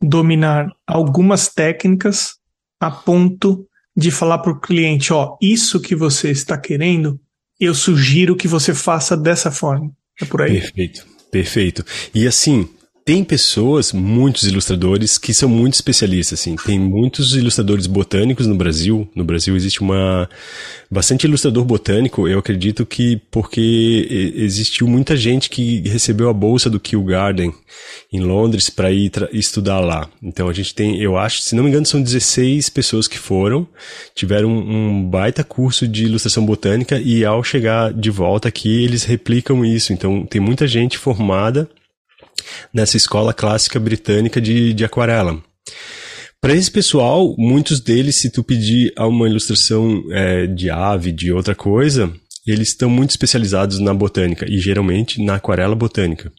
dominar 0.00 0.70
algumas 0.86 1.48
técnicas 1.48 2.36
a 2.80 2.90
ponto 2.90 3.66
de 3.96 4.10
falar 4.10 4.38
para 4.38 4.52
o 4.52 4.60
cliente, 4.60 5.12
ó, 5.12 5.36
isso 5.42 5.80
que 5.80 5.94
você 5.94 6.30
está 6.30 6.56
querendo, 6.56 7.20
eu 7.58 7.74
sugiro 7.74 8.36
que 8.36 8.48
você 8.48 8.72
faça 8.72 9.16
dessa 9.16 9.50
forma. 9.50 9.92
É 10.20 10.24
por 10.24 10.42
aí. 10.42 10.60
Perfeito, 10.60 11.06
perfeito. 11.30 11.84
E 12.14 12.26
assim, 12.26 12.68
tem 13.10 13.24
pessoas, 13.24 13.92
muitos 13.92 14.44
ilustradores, 14.44 15.18
que 15.18 15.34
são 15.34 15.48
muito 15.48 15.74
especialistas, 15.74 16.38
assim. 16.38 16.54
Tem 16.54 16.78
muitos 16.78 17.34
ilustradores 17.34 17.88
botânicos 17.88 18.46
no 18.46 18.54
Brasil. 18.54 19.08
No 19.16 19.24
Brasil 19.24 19.56
existe 19.56 19.80
uma... 19.80 20.30
Bastante 20.88 21.24
ilustrador 21.24 21.64
botânico, 21.64 22.28
eu 22.28 22.38
acredito 22.38 22.86
que 22.86 23.20
porque 23.28 24.32
existiu 24.36 24.86
muita 24.86 25.16
gente 25.16 25.50
que 25.50 25.80
recebeu 25.88 26.28
a 26.28 26.32
bolsa 26.32 26.70
do 26.70 26.78
Kew 26.78 27.02
Garden 27.02 27.52
em 28.12 28.20
Londres 28.20 28.70
para 28.70 28.92
ir 28.92 29.10
estudar 29.32 29.80
lá. 29.80 30.08
Então 30.22 30.48
a 30.48 30.52
gente 30.52 30.72
tem, 30.72 31.00
eu 31.00 31.16
acho, 31.16 31.42
se 31.42 31.56
não 31.56 31.64
me 31.64 31.68
engano, 31.68 31.86
são 31.86 32.00
16 32.00 32.68
pessoas 32.70 33.08
que 33.08 33.18
foram, 33.18 33.66
tiveram 34.14 34.50
um 34.50 35.04
baita 35.04 35.42
curso 35.42 35.86
de 35.86 36.04
ilustração 36.04 36.46
botânica 36.46 37.00
e 37.00 37.24
ao 37.24 37.42
chegar 37.42 37.92
de 37.92 38.10
volta 38.10 38.48
aqui, 38.48 38.84
eles 38.84 39.02
replicam 39.02 39.64
isso. 39.64 39.92
Então 39.92 40.24
tem 40.26 40.40
muita 40.40 40.66
gente 40.68 40.96
formada 40.96 41.68
nessa 42.72 42.96
escola 42.96 43.32
clássica 43.32 43.78
britânica 43.78 44.40
de, 44.40 44.72
de 44.72 44.84
aquarela. 44.84 45.42
Para 46.40 46.54
esse 46.54 46.70
pessoal, 46.70 47.34
muitos 47.36 47.80
deles, 47.80 48.16
se 48.16 48.30
tu 48.30 48.42
pedir 48.42 48.94
uma 48.98 49.28
ilustração 49.28 50.02
é, 50.10 50.46
de 50.46 50.70
ave, 50.70 51.12
de 51.12 51.30
outra 51.30 51.54
coisa, 51.54 52.10
eles 52.46 52.68
estão 52.68 52.88
muito 52.88 53.10
especializados 53.10 53.78
na 53.78 53.92
botânica 53.92 54.46
e 54.48 54.58
geralmente 54.58 55.22
na 55.22 55.34
aquarela 55.34 55.74
botânica. 55.74 56.32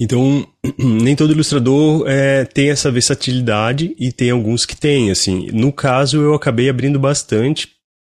Então, 0.00 0.46
nem 0.78 1.14
todo 1.14 1.32
ilustrador 1.32 2.04
é, 2.08 2.44
tem 2.44 2.70
essa 2.70 2.90
versatilidade 2.90 3.94
e 3.98 4.10
tem 4.10 4.30
alguns 4.30 4.64
que 4.64 4.76
têm, 4.76 5.10
assim. 5.10 5.48
No 5.52 5.72
caso, 5.72 6.20
eu 6.20 6.34
acabei 6.34 6.68
abrindo 6.68 6.98
bastante 6.98 7.75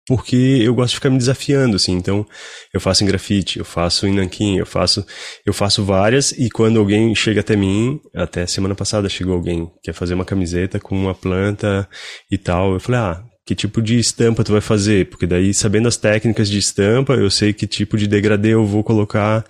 porque 0.09 0.63
eu 0.63 0.75
gosto 0.75 0.93
de 0.93 0.95
ficar 0.97 1.11
me 1.11 1.19
desafiando, 1.19 1.77
assim. 1.77 1.93
Então, 1.93 2.27
eu 2.73 2.81
faço 2.81 3.05
em 3.05 3.07
grafite, 3.07 3.59
eu 3.59 3.65
faço 3.65 4.07
em 4.07 4.15
nanquim, 4.15 4.57
eu 4.57 4.65
faço, 4.65 5.07
eu 5.45 5.53
faço 5.53 5.85
várias 5.85 6.33
e 6.33 6.49
quando 6.49 6.79
alguém 6.79 7.15
chega 7.15 7.41
até 7.41 7.55
mim, 7.55 8.01
até 8.15 8.47
semana 8.47 8.75
passada 8.75 9.07
chegou 9.11 9.35
alguém 9.35 9.67
que 9.67 9.73
quer 9.85 9.93
fazer 9.93 10.15
uma 10.15 10.25
camiseta 10.25 10.81
com 10.81 10.99
uma 10.99 11.15
planta 11.15 11.87
e 12.31 12.39
tal, 12.39 12.73
eu 12.73 12.81
falei, 12.81 13.01
ah, 13.01 13.23
que 13.45 13.55
tipo 13.55 13.83
de 13.83 13.99
estampa 13.99 14.43
tu 14.43 14.53
vai 14.53 14.63
fazer? 14.63 15.11
Porque 15.11 15.27
daí, 15.27 15.53
sabendo 15.53 15.89
as 15.89 15.99
técnicas 15.99 16.49
de 16.49 16.57
estampa, 16.57 17.13
eu 17.13 17.31
sei 17.31 17.53
que 17.53 17.67
tipo 17.67 17.99
de 17.99 18.07
degradê 18.07 18.55
eu 18.55 18.65
vou 18.65 18.83
colocar 18.83 19.45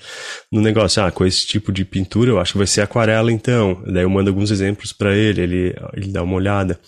no 0.51 0.61
negócio. 0.61 1.03
Ah, 1.03 1.12
com 1.12 1.25
esse 1.25 1.47
tipo 1.47 1.71
de 1.71 1.85
pintura, 1.85 2.31
eu 2.31 2.40
acho 2.40 2.53
que 2.53 2.59
vai 2.59 2.66
ser 2.66 2.81
aquarela, 2.81 3.31
então. 3.31 3.83
Daí 3.87 4.03
eu 4.03 4.11
mando 4.11 4.31
alguns 4.31 4.51
exemplos 4.51 4.92
para 4.92 5.16
ele, 5.16 5.40
ele, 5.40 5.77
ele 5.94 6.12
dá 6.12 6.23
uma 6.23 6.35
olhada. 6.35 6.79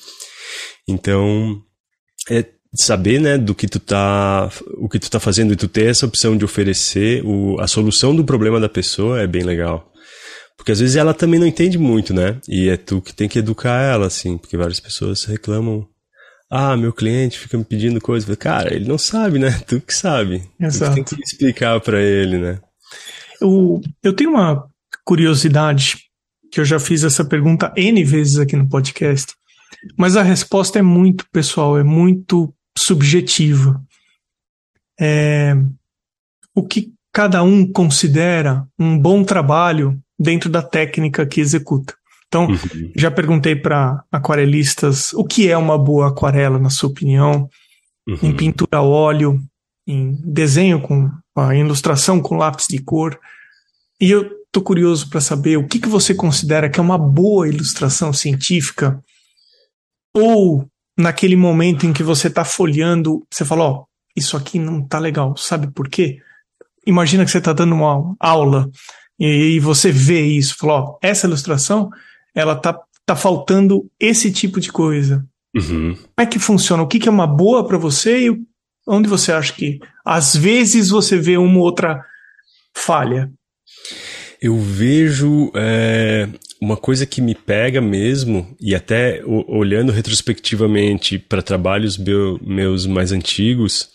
Então, 0.88 1.60
é, 2.30 2.44
saber, 2.74 3.20
né, 3.20 3.36
do 3.36 3.54
que 3.54 3.66
tu 3.66 3.80
tá, 3.80 4.50
o 4.78 4.88
que 4.88 4.98
tu 4.98 5.10
tá 5.10 5.18
fazendo 5.18 5.52
e 5.52 5.56
tu 5.56 5.66
ter 5.66 5.86
essa 5.86 6.06
opção 6.06 6.36
de 6.36 6.44
oferecer 6.44 7.24
o, 7.24 7.60
a 7.60 7.66
solução 7.66 8.14
do 8.14 8.24
problema 8.24 8.60
da 8.60 8.68
pessoa 8.68 9.20
é 9.20 9.26
bem 9.26 9.42
legal. 9.42 9.90
Porque 10.56 10.72
às 10.72 10.80
vezes 10.80 10.96
ela 10.96 11.14
também 11.14 11.40
não 11.40 11.46
entende 11.46 11.78
muito, 11.78 12.12
né? 12.12 12.38
E 12.46 12.68
é 12.68 12.76
tu 12.76 13.00
que 13.00 13.14
tem 13.14 13.28
que 13.28 13.38
educar 13.38 13.80
ela, 13.80 14.06
assim, 14.06 14.36
porque 14.36 14.58
várias 14.58 14.78
pessoas 14.78 15.24
reclamam. 15.24 15.88
Ah, 16.50 16.76
meu 16.76 16.92
cliente 16.92 17.38
fica 17.38 17.56
me 17.56 17.64
pedindo 17.64 17.98
coisas. 18.00 18.36
Cara, 18.36 18.74
ele 18.74 18.86
não 18.86 18.98
sabe, 18.98 19.38
né? 19.38 19.50
Tu 19.66 19.80
que 19.80 19.94
sabe. 19.94 20.42
Exato. 20.60 20.92
Tu 20.92 20.94
tem 20.96 21.04
que 21.04 21.22
explicar 21.22 21.80
para 21.80 22.02
ele, 22.02 22.38
né? 22.38 22.60
Eu, 23.40 23.80
eu 24.02 24.12
tenho 24.12 24.30
uma 24.30 24.66
curiosidade, 25.02 25.96
que 26.52 26.60
eu 26.60 26.64
já 26.64 26.78
fiz 26.78 27.04
essa 27.04 27.24
pergunta 27.24 27.72
N 27.74 28.04
vezes 28.04 28.38
aqui 28.38 28.54
no 28.54 28.68
podcast, 28.68 29.32
mas 29.96 30.14
a 30.14 30.22
resposta 30.22 30.78
é 30.78 30.82
muito 30.82 31.24
pessoal, 31.32 31.78
é 31.78 31.82
muito 31.82 32.52
subjetiva. 32.84 33.82
É, 34.98 35.54
o 36.54 36.62
que 36.66 36.92
cada 37.12 37.42
um 37.42 37.70
considera 37.70 38.66
um 38.78 38.98
bom 38.98 39.24
trabalho 39.24 40.00
dentro 40.18 40.50
da 40.50 40.62
técnica 40.62 41.26
que 41.26 41.40
executa. 41.40 41.94
Então, 42.28 42.46
uhum. 42.46 42.92
já 42.94 43.10
perguntei 43.10 43.56
para 43.56 44.04
aquarelistas 44.12 45.12
o 45.14 45.24
que 45.24 45.48
é 45.48 45.56
uma 45.56 45.76
boa 45.76 46.08
aquarela, 46.08 46.58
na 46.58 46.70
sua 46.70 46.88
opinião, 46.90 47.48
uhum. 48.08 48.18
em 48.22 48.36
pintura 48.36 48.78
a 48.78 48.82
óleo, 48.82 49.40
em 49.86 50.12
desenho 50.24 50.80
com 50.80 51.10
a 51.36 51.56
ilustração 51.56 52.20
com 52.20 52.36
lápis 52.36 52.66
de 52.68 52.78
cor. 52.78 53.18
E 54.00 54.10
eu 54.10 54.30
tô 54.52 54.62
curioso 54.62 55.08
para 55.10 55.20
saber 55.20 55.56
o 55.56 55.66
que, 55.66 55.80
que 55.80 55.88
você 55.88 56.14
considera 56.14 56.70
que 56.70 56.78
é 56.78 56.82
uma 56.82 56.98
boa 56.98 57.48
ilustração 57.48 58.12
científica 58.12 59.02
ou 60.14 60.68
naquele 60.96 61.36
momento 61.36 61.86
em 61.86 61.92
que 61.92 62.02
você 62.02 62.28
está 62.28 62.44
folheando, 62.44 63.26
você 63.30 63.44
fala, 63.44 63.64
ó, 63.64 63.72
oh, 63.72 63.84
isso 64.16 64.36
aqui 64.36 64.58
não 64.58 64.86
tá 64.86 64.98
legal, 64.98 65.36
sabe 65.36 65.70
por 65.72 65.88
quê? 65.88 66.18
Imagina 66.86 67.24
que 67.24 67.30
você 67.30 67.38
está 67.38 67.52
dando 67.52 67.74
uma 67.74 68.14
aula 68.18 68.70
e 69.18 69.24
aí 69.24 69.60
você 69.60 69.92
vê 69.92 70.22
isso, 70.22 70.56
fala, 70.56 70.72
ó, 70.72 70.84
oh, 70.84 70.98
essa 71.02 71.26
ilustração, 71.26 71.90
ela 72.34 72.56
tá, 72.56 72.78
tá 73.04 73.14
faltando 73.16 73.90
esse 73.98 74.32
tipo 74.32 74.60
de 74.60 74.72
coisa. 74.72 75.26
Uhum. 75.54 75.94
Como 75.94 76.08
é 76.16 76.26
que 76.26 76.38
funciona? 76.38 76.82
O 76.82 76.86
que, 76.86 76.98
que 76.98 77.08
é 77.08 77.12
uma 77.12 77.26
boa 77.26 77.66
para 77.66 77.78
você 77.78 78.28
e 78.28 78.36
onde 78.86 79.08
você 79.08 79.32
acha 79.32 79.52
que 79.52 79.78
às 80.04 80.34
vezes 80.34 80.90
você 80.90 81.18
vê 81.18 81.36
uma 81.36 81.58
outra 81.58 82.04
falha? 82.74 83.30
Eu 84.40 84.58
vejo 84.58 85.50
é, 85.54 86.28
uma 86.60 86.76
coisa 86.76 87.06
que 87.06 87.22
me 87.22 87.34
pega 87.34 87.80
mesmo, 87.80 88.46
e 88.60 88.74
até 88.74 89.22
olhando 89.24 89.92
retrospectivamente 89.92 91.18
para 91.18 91.42
trabalhos 91.42 91.96
meu, 91.96 92.38
meus 92.42 92.86
mais 92.86 93.12
antigos, 93.12 93.88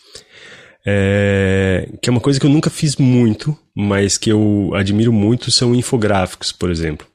é, 0.85 1.89
que 2.01 2.09
é 2.09 2.11
uma 2.11 2.21
coisa 2.21 2.39
que 2.39 2.45
eu 2.45 2.49
nunca 2.49 2.69
fiz 2.69 2.95
muito, 2.95 3.57
mas 3.75 4.17
que 4.17 4.31
eu 4.31 4.71
admiro 4.73 5.13
muito, 5.13 5.51
são 5.51 5.75
infográficos, 5.75 6.51
por 6.51 6.71
exemplo. 6.71 7.07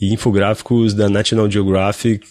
E 0.00 0.12
infográficos 0.12 0.94
da 0.94 1.08
National 1.08 1.50
Geographic, 1.50 2.26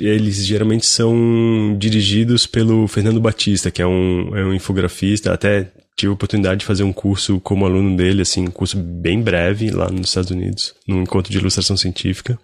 eles 0.00 0.44
geralmente 0.46 0.86
são 0.86 1.76
dirigidos 1.76 2.46
pelo 2.46 2.86
Fernando 2.86 3.20
Batista, 3.20 3.70
que 3.70 3.82
é 3.82 3.86
um, 3.86 4.36
é 4.36 4.44
um 4.44 4.54
infografista, 4.54 5.32
até 5.32 5.72
tive 6.00 6.10
a 6.10 6.14
oportunidade 6.14 6.60
de 6.60 6.66
fazer 6.66 6.82
um 6.82 6.92
curso 6.92 7.40
como 7.40 7.64
aluno 7.64 7.96
dele, 7.96 8.22
assim, 8.22 8.42
um 8.42 8.50
curso 8.50 8.76
bem 8.76 9.22
breve 9.22 9.70
lá 9.70 9.90
nos 9.90 10.08
Estados 10.08 10.30
Unidos, 10.30 10.74
num 10.86 11.02
encontro 11.02 11.30
de 11.30 11.38
ilustração 11.38 11.76
científica. 11.76 12.38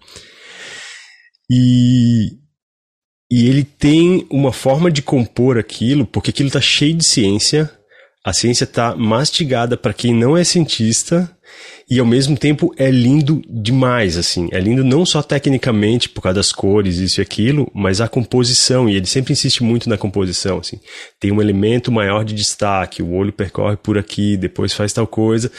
E, 1.49 2.33
e 3.31 3.47
ele 3.47 3.63
tem 3.63 4.27
uma 4.29 4.53
forma 4.53 4.91
de 4.91 5.01
compor 5.01 5.57
aquilo, 5.57 6.05
porque 6.05 6.29
aquilo 6.29 6.47
está 6.47 6.61
cheio 6.61 6.95
de 6.95 7.05
ciência, 7.05 7.71
a 8.23 8.33
ciência 8.33 8.65
está 8.65 8.95
mastigada 8.95 9.75
para 9.75 9.93
quem 9.93 10.13
não 10.13 10.37
é 10.37 10.43
cientista 10.43 11.36
e 11.89 11.99
ao 11.99 12.05
mesmo 12.05 12.37
tempo 12.37 12.73
é 12.77 12.91
lindo 12.91 13.41
demais, 13.49 14.17
assim. 14.17 14.49
É 14.51 14.59
lindo 14.59 14.83
não 14.83 15.05
só 15.05 15.23
tecnicamente, 15.23 16.09
por 16.09 16.21
causa 16.21 16.35
das 16.35 16.51
cores, 16.51 16.97
isso 16.97 17.21
e 17.21 17.23
aquilo, 17.23 17.71
mas 17.73 18.01
a 18.01 18.09
composição, 18.09 18.89
e 18.89 18.95
ele 18.95 19.05
sempre 19.05 19.31
insiste 19.31 19.63
muito 19.63 19.89
na 19.89 19.97
composição, 19.97 20.59
assim. 20.59 20.79
Tem 21.17 21.31
um 21.31 21.41
elemento 21.41 21.89
maior 21.89 22.25
de 22.25 22.35
destaque, 22.35 23.01
o 23.01 23.13
olho 23.13 23.31
percorre 23.31 23.77
por 23.77 23.97
aqui, 23.97 24.35
depois 24.35 24.73
faz 24.73 24.91
tal 24.91 25.07
coisa, 25.07 25.49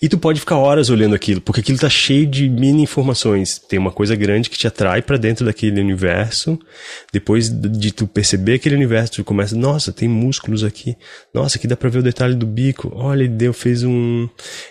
e 0.00 0.08
tu 0.08 0.16
pode 0.16 0.40
ficar 0.40 0.56
horas 0.56 0.88
olhando 0.88 1.14
aquilo, 1.14 1.40
porque 1.42 1.60
aquilo 1.60 1.78
tá 1.78 1.90
cheio 1.90 2.26
de 2.26 2.48
mini 2.48 2.82
informações. 2.82 3.58
Tem 3.58 3.78
uma 3.78 3.92
coisa 3.92 4.16
grande 4.16 4.48
que 4.48 4.56
te 4.56 4.66
atrai 4.66 5.02
para 5.02 5.18
dentro 5.18 5.44
daquele 5.44 5.80
universo, 5.80 6.58
depois 7.12 7.50
de 7.50 7.92
tu 7.92 8.06
perceber 8.06 8.54
aquele 8.54 8.74
universo, 8.74 9.12
tu 9.12 9.24
começa, 9.24 9.54
nossa, 9.54 9.92
tem 9.92 10.08
músculos 10.08 10.64
aqui, 10.64 10.96
nossa, 11.34 11.58
aqui 11.58 11.66
dá 11.66 11.76
pra 11.76 11.90
ver 11.90 11.98
o 11.98 12.02
detalhe 12.02 12.34
do 12.34 12.46
bico, 12.46 12.90
olha, 12.94 13.24
ele 13.24 13.28
deu, 13.28 13.52
fez 13.52 13.82
um... 13.82 14.28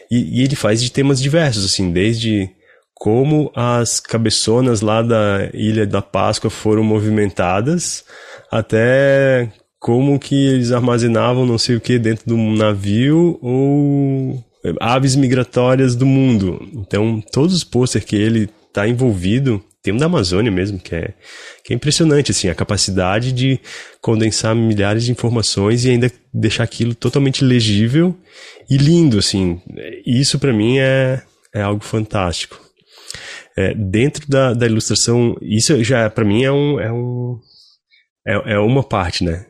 E, 0.10 0.40
e 0.40 0.44
ele 0.44 0.56
faz 0.64 0.82
de 0.82 0.90
temas 0.90 1.22
diversos, 1.22 1.66
assim, 1.66 1.92
desde 1.92 2.50
como 2.96 3.52
as 3.54 4.00
cabeçonas 4.00 4.80
lá 4.80 5.02
da 5.02 5.50
Ilha 5.54 5.86
da 5.86 6.02
Páscoa 6.02 6.50
foram 6.50 6.86
movimentadas, 6.86 8.06
até 8.50 9.52
como 9.78 10.18
que 10.18 10.34
eles 10.48 10.72
armazenavam 10.72 11.46
não 11.46 11.58
sei 11.58 11.76
o 11.76 11.82
que 11.82 12.00
dentro 12.00 12.26
de 12.26 12.34
um 12.34 12.56
navio 12.56 13.38
ou 13.42 14.42
aves 14.80 15.18
migratórias 15.18 15.98
do 15.98 16.06
mundo. 16.06 16.66
Então, 16.74 17.22
todos 17.34 17.54
os 17.54 17.66
pôster 17.66 18.06
que 18.06 18.16
ele 18.16 18.50
está 18.70 18.88
envolvido, 18.88 19.62
tem 19.84 19.94
um 19.94 19.98
da 19.98 20.06
Amazônia 20.06 20.50
mesmo, 20.50 20.80
que 20.80 20.96
é, 20.96 21.14
que 21.62 21.74
é 21.74 21.76
impressionante, 21.76 22.32
assim, 22.32 22.48
a 22.48 22.56
capacidade 22.56 23.34
de 23.34 23.60
condensar 24.02 24.56
milhares 24.56 25.04
de 25.04 25.12
informações 25.12 25.84
e 25.84 25.90
ainda 25.90 26.10
deixar 26.34 26.64
aquilo 26.64 26.96
totalmente 26.96 27.44
legível 27.44 28.18
e 28.70 28.78
lindo, 28.78 29.20
assim. 29.20 29.62
Isso 30.06 30.40
para 30.40 30.54
mim 30.54 30.80
é, 30.80 31.22
é 31.54 31.62
algo 31.62 31.84
fantástico. 31.84 32.58
É, 33.58 33.74
dentro 33.74 34.26
da, 34.28 34.54
da 34.54 34.66
ilustração, 34.66 35.36
isso 35.42 35.84
já 35.84 36.10
para 36.10 36.24
mim 36.24 36.44
é 36.44 36.52
um, 36.52 36.80
é 36.80 36.92
um 36.92 37.40
é, 38.26 38.54
é 38.54 38.60
uma 38.60 38.84
parte, 38.84 39.24
né? 39.24 39.46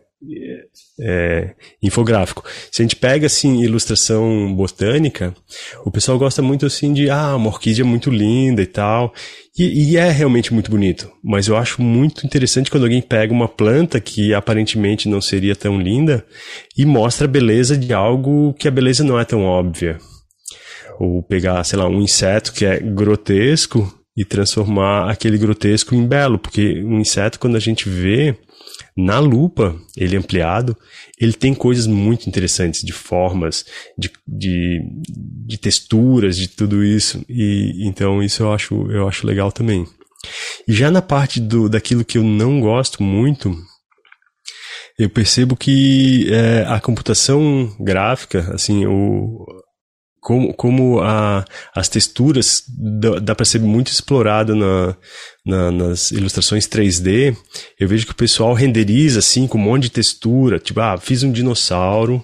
É, 1.00 1.56
infográfico. 1.82 2.44
Se 2.72 2.82
a 2.82 2.84
gente 2.84 2.96
pega 2.96 3.26
assim 3.26 3.64
ilustração 3.64 4.54
botânica, 4.54 5.34
o 5.84 5.90
pessoal 5.90 6.20
gosta 6.20 6.40
muito 6.40 6.68
assim 6.68 6.94
de 6.94 7.10
ah, 7.10 7.36
uma 7.36 7.48
orquídea 7.48 7.84
muito 7.84 8.12
linda 8.12 8.62
e 8.62 8.68
tal. 8.68 9.12
E, 9.58 9.92
e, 9.92 9.98
é 9.98 10.10
realmente 10.10 10.54
muito 10.54 10.70
bonito. 10.72 11.12
Mas 11.24 11.48
eu 11.48 11.56
acho 11.58 11.82
muito 11.82 12.26
interessante 12.26 12.72
quando 12.72 12.84
alguém 12.84 13.02
pega 13.02 13.34
uma 13.34 13.48
planta 13.48 14.00
que 14.00 14.34
aparentemente 14.34 15.10
não 15.10 15.22
seria 15.22 15.56
tão 15.56 15.80
linda 15.80 16.26
e 16.78 16.86
mostra 16.86 17.26
a 17.26 17.32
beleza 17.32 17.78
de 17.78 17.94
algo 17.94 18.54
que 18.54 18.68
a 18.68 18.72
beleza 18.72 19.04
não 19.04 19.20
é 19.20 19.26
tão 19.26 19.46
óbvia. 19.46 20.00
Ou 21.00 21.24
pegar, 21.24 21.64
sei 21.64 21.78
lá, 21.78 21.88
um 21.88 22.02
inseto 22.02 22.54
que 22.54 22.66
é 22.66 22.80
grotesco 22.80 23.92
e 24.16 24.24
transformar 24.24 25.10
aquele 25.10 25.38
grotesco 25.38 25.96
em 25.96 26.06
belo, 26.06 26.38
porque 26.38 26.84
um 26.84 27.00
inseto 27.00 27.40
quando 27.40 27.56
a 27.56 27.60
gente 27.60 27.90
vê 27.90 28.36
na 28.96 29.20
lupa, 29.20 29.76
ele 29.98 30.16
ampliado, 30.16 30.78
ele 31.20 31.34
tem 31.34 31.54
coisas 31.54 31.88
muito 31.88 32.30
interessantes 32.30 32.82
de 32.82 32.94
formas, 32.94 33.66
de, 33.98 34.12
de, 34.28 34.82
de 35.46 35.58
texturas, 35.58 36.38
de 36.38 36.48
tudo 36.48 36.84
isso. 36.84 37.24
E 37.28 37.88
então 37.88 38.22
isso 38.22 38.44
eu 38.44 38.54
acho, 38.54 38.92
eu 38.92 39.08
acho 39.08 39.26
legal 39.26 39.52
também. 39.52 39.86
E 40.68 40.74
já 40.74 40.92
na 40.92 41.02
parte 41.02 41.40
do, 41.40 41.68
daquilo 41.68 42.06
que 42.06 42.18
eu 42.18 42.24
não 42.24 42.62
gosto 42.62 43.02
muito, 43.02 43.58
eu 44.98 45.10
percebo 45.10 45.56
que 45.56 46.32
é, 46.32 46.66
a 46.68 46.80
computação 46.80 47.76
gráfica, 47.80 48.52
assim, 48.54 48.86
o, 48.86 49.46
como, 50.24 50.54
como 50.54 51.02
a, 51.02 51.44
as 51.76 51.90
texturas 51.90 52.64
dá, 52.70 53.20
dá 53.20 53.36
para 53.36 53.46
ser 53.46 53.60
muito 53.60 53.92
explorado 53.92 54.56
na, 54.56 54.96
na, 55.46 55.72
nas 55.72 56.12
ilustrações 56.12 56.66
3D. 56.66 57.36
Eu 57.78 57.90
vejo 57.90 58.06
que 58.06 58.14
o 58.14 58.16
pessoal 58.16 58.54
renderiza 58.54 59.20
assim 59.20 59.46
com 59.46 59.58
um 59.58 59.62
monte 59.62 59.84
de 59.84 59.92
textura, 59.92 60.60
tipo, 60.60 60.80
ah, 60.80 60.98
fiz 60.98 61.24
um 61.24 61.32
dinossauro, 61.32 62.24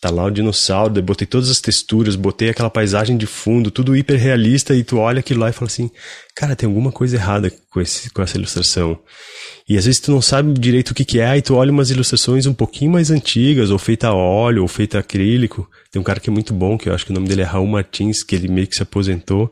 tá 0.00 0.10
lá 0.10 0.24
o 0.24 0.30
dinossauro, 0.30 1.02
botei 1.02 1.26
todas 1.26 1.50
as 1.50 1.60
texturas, 1.60 2.16
botei 2.16 2.48
aquela 2.48 2.70
paisagem 2.70 3.18
de 3.18 3.26
fundo, 3.26 3.70
tudo 3.70 3.94
hiper 3.94 4.18
realista 4.18 4.74
e 4.74 4.82
tu 4.82 4.96
olha 4.96 5.20
aquilo 5.20 5.40
lá 5.40 5.50
e 5.50 5.52
fala 5.52 5.66
assim, 5.66 5.90
cara, 6.34 6.56
tem 6.56 6.66
alguma 6.66 6.90
coisa 6.90 7.16
errada 7.16 7.52
com, 7.68 7.80
esse, 7.80 8.08
com 8.10 8.22
essa 8.22 8.38
ilustração. 8.38 8.98
E 9.68 9.76
às 9.76 9.84
vezes 9.84 10.00
tu 10.00 10.10
não 10.10 10.22
sabe 10.22 10.58
direito 10.58 10.90
o 10.90 10.94
que, 10.94 11.04
que 11.04 11.20
é, 11.20 11.36
e 11.36 11.42
tu 11.42 11.54
olha 11.54 11.70
umas 11.70 11.90
ilustrações 11.90 12.46
um 12.46 12.54
pouquinho 12.54 12.92
mais 12.92 13.10
antigas, 13.10 13.70
ou 13.70 13.78
feita 13.78 14.08
a 14.08 14.14
óleo, 14.14 14.62
ou 14.62 14.68
feita 14.68 14.96
a 14.96 15.00
acrílico. 15.00 15.68
Tem 15.92 16.00
um 16.00 16.04
cara 16.04 16.18
que 16.18 16.30
é 16.30 16.32
muito 16.32 16.54
bom, 16.54 16.78
que 16.78 16.88
eu 16.88 16.94
acho 16.94 17.04
que 17.04 17.12
o 17.12 17.14
nome 17.14 17.28
dele 17.28 17.42
é 17.42 17.44
Raul 17.44 17.66
Martins, 17.66 18.22
que 18.22 18.34
ele 18.34 18.48
meio 18.48 18.66
que 18.66 18.76
se 18.76 18.82
aposentou, 18.82 19.50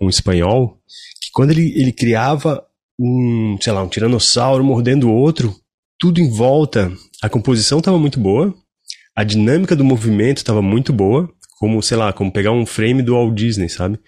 um 0.00 0.08
espanhol, 0.08 0.78
que 1.20 1.28
quando 1.32 1.50
ele, 1.50 1.74
ele 1.76 1.92
criava 1.92 2.64
um, 2.98 3.58
sei 3.60 3.72
lá, 3.74 3.82
um 3.82 3.88
tiranossauro 3.88 4.64
mordendo 4.64 5.08
o 5.08 5.14
outro, 5.14 5.54
tudo 5.98 6.18
em 6.18 6.30
volta, 6.30 6.90
a 7.22 7.28
composição 7.28 7.78
estava 7.78 7.98
muito 7.98 8.18
boa, 8.18 8.54
a 9.16 9.24
dinâmica 9.24 9.74
do 9.74 9.82
movimento 9.82 10.38
estava 10.38 10.60
muito 10.60 10.92
boa, 10.92 11.28
como, 11.58 11.82
sei 11.82 11.96
lá, 11.96 12.12
como 12.12 12.30
pegar 12.30 12.52
um 12.52 12.66
frame 12.66 13.02
do 13.02 13.14
Walt 13.14 13.34
Disney, 13.34 13.68
sabe? 13.68 13.98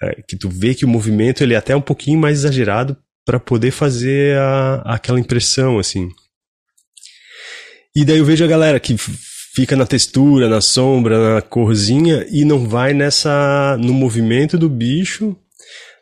É, 0.00 0.22
que 0.22 0.36
tu 0.36 0.48
vê 0.48 0.72
que 0.72 0.84
o 0.84 0.88
movimento 0.88 1.42
ele 1.42 1.54
é 1.54 1.56
até 1.56 1.74
um 1.74 1.80
pouquinho 1.80 2.20
mais 2.20 2.38
exagerado 2.38 2.96
para 3.26 3.40
poder 3.40 3.72
fazer 3.72 4.38
a, 4.38 4.94
aquela 4.94 5.18
impressão, 5.18 5.80
assim. 5.80 6.08
E 7.94 8.04
daí 8.04 8.18
eu 8.18 8.24
vejo 8.24 8.44
a 8.44 8.48
galera 8.48 8.78
que 8.78 8.96
fica 9.54 9.74
na 9.74 9.84
textura, 9.84 10.48
na 10.48 10.60
sombra, 10.60 11.34
na 11.34 11.42
corzinha 11.42 12.24
e 12.30 12.44
não 12.44 12.68
vai 12.68 12.94
nessa 12.94 13.76
no 13.80 13.92
movimento 13.92 14.56
do 14.56 14.68
bicho, 14.68 15.36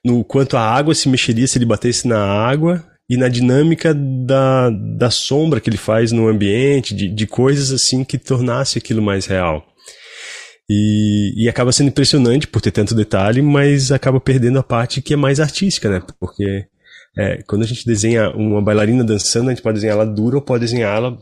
no 0.05 0.23
quanto 0.23 0.57
a 0.57 0.61
água 0.61 0.94
se 0.94 1.09
mexeria 1.09 1.46
se 1.49 1.57
ele 1.57 1.64
batesse 1.64 2.07
na 2.07 2.23
água 2.23 2.89
e 3.11 3.16
na 3.16 3.27
dinâmica 3.27 3.92
da, 3.92 4.70
da 4.70 5.11
sombra 5.11 5.61
que 5.61 5.68
ele 5.68 5.77
faz 5.77 6.12
no 6.12 6.29
ambiente, 6.29 6.94
de, 6.94 7.09
de 7.09 7.27
coisas 7.27 7.73
assim 7.73 8.05
que 8.05 8.16
tornasse 8.16 8.79
aquilo 8.79 9.03
mais 9.03 9.27
real. 9.27 9.66
E, 10.70 11.35
e 11.37 11.49
acaba 11.49 11.73
sendo 11.73 11.88
impressionante 11.88 12.46
por 12.46 12.61
ter 12.61 12.70
tanto 12.70 12.94
detalhe, 12.94 13.42
mas 13.42 13.90
acaba 13.90 14.20
perdendo 14.20 14.61
a 14.61 14.62
parte 14.62 15.03
que 15.03 15.12
é 15.12 15.16
mais 15.16 15.40
artística, 15.40 15.90
né? 15.90 16.01
Porque 16.20 16.66
é, 17.18 17.42
quando 17.49 17.62
a 17.62 17.66
gente 17.66 17.85
desenha 17.85 18.31
uma 18.31 18.62
bailarina 18.62 19.03
dançando, 19.03 19.49
a 19.49 19.53
gente 19.53 19.62
pode 19.62 19.75
desenhar 19.75 19.96
ela 19.96 20.07
dura 20.07 20.37
ou 20.37 20.42
pode 20.42 20.61
desenhar 20.61 20.96
ela 20.96 21.18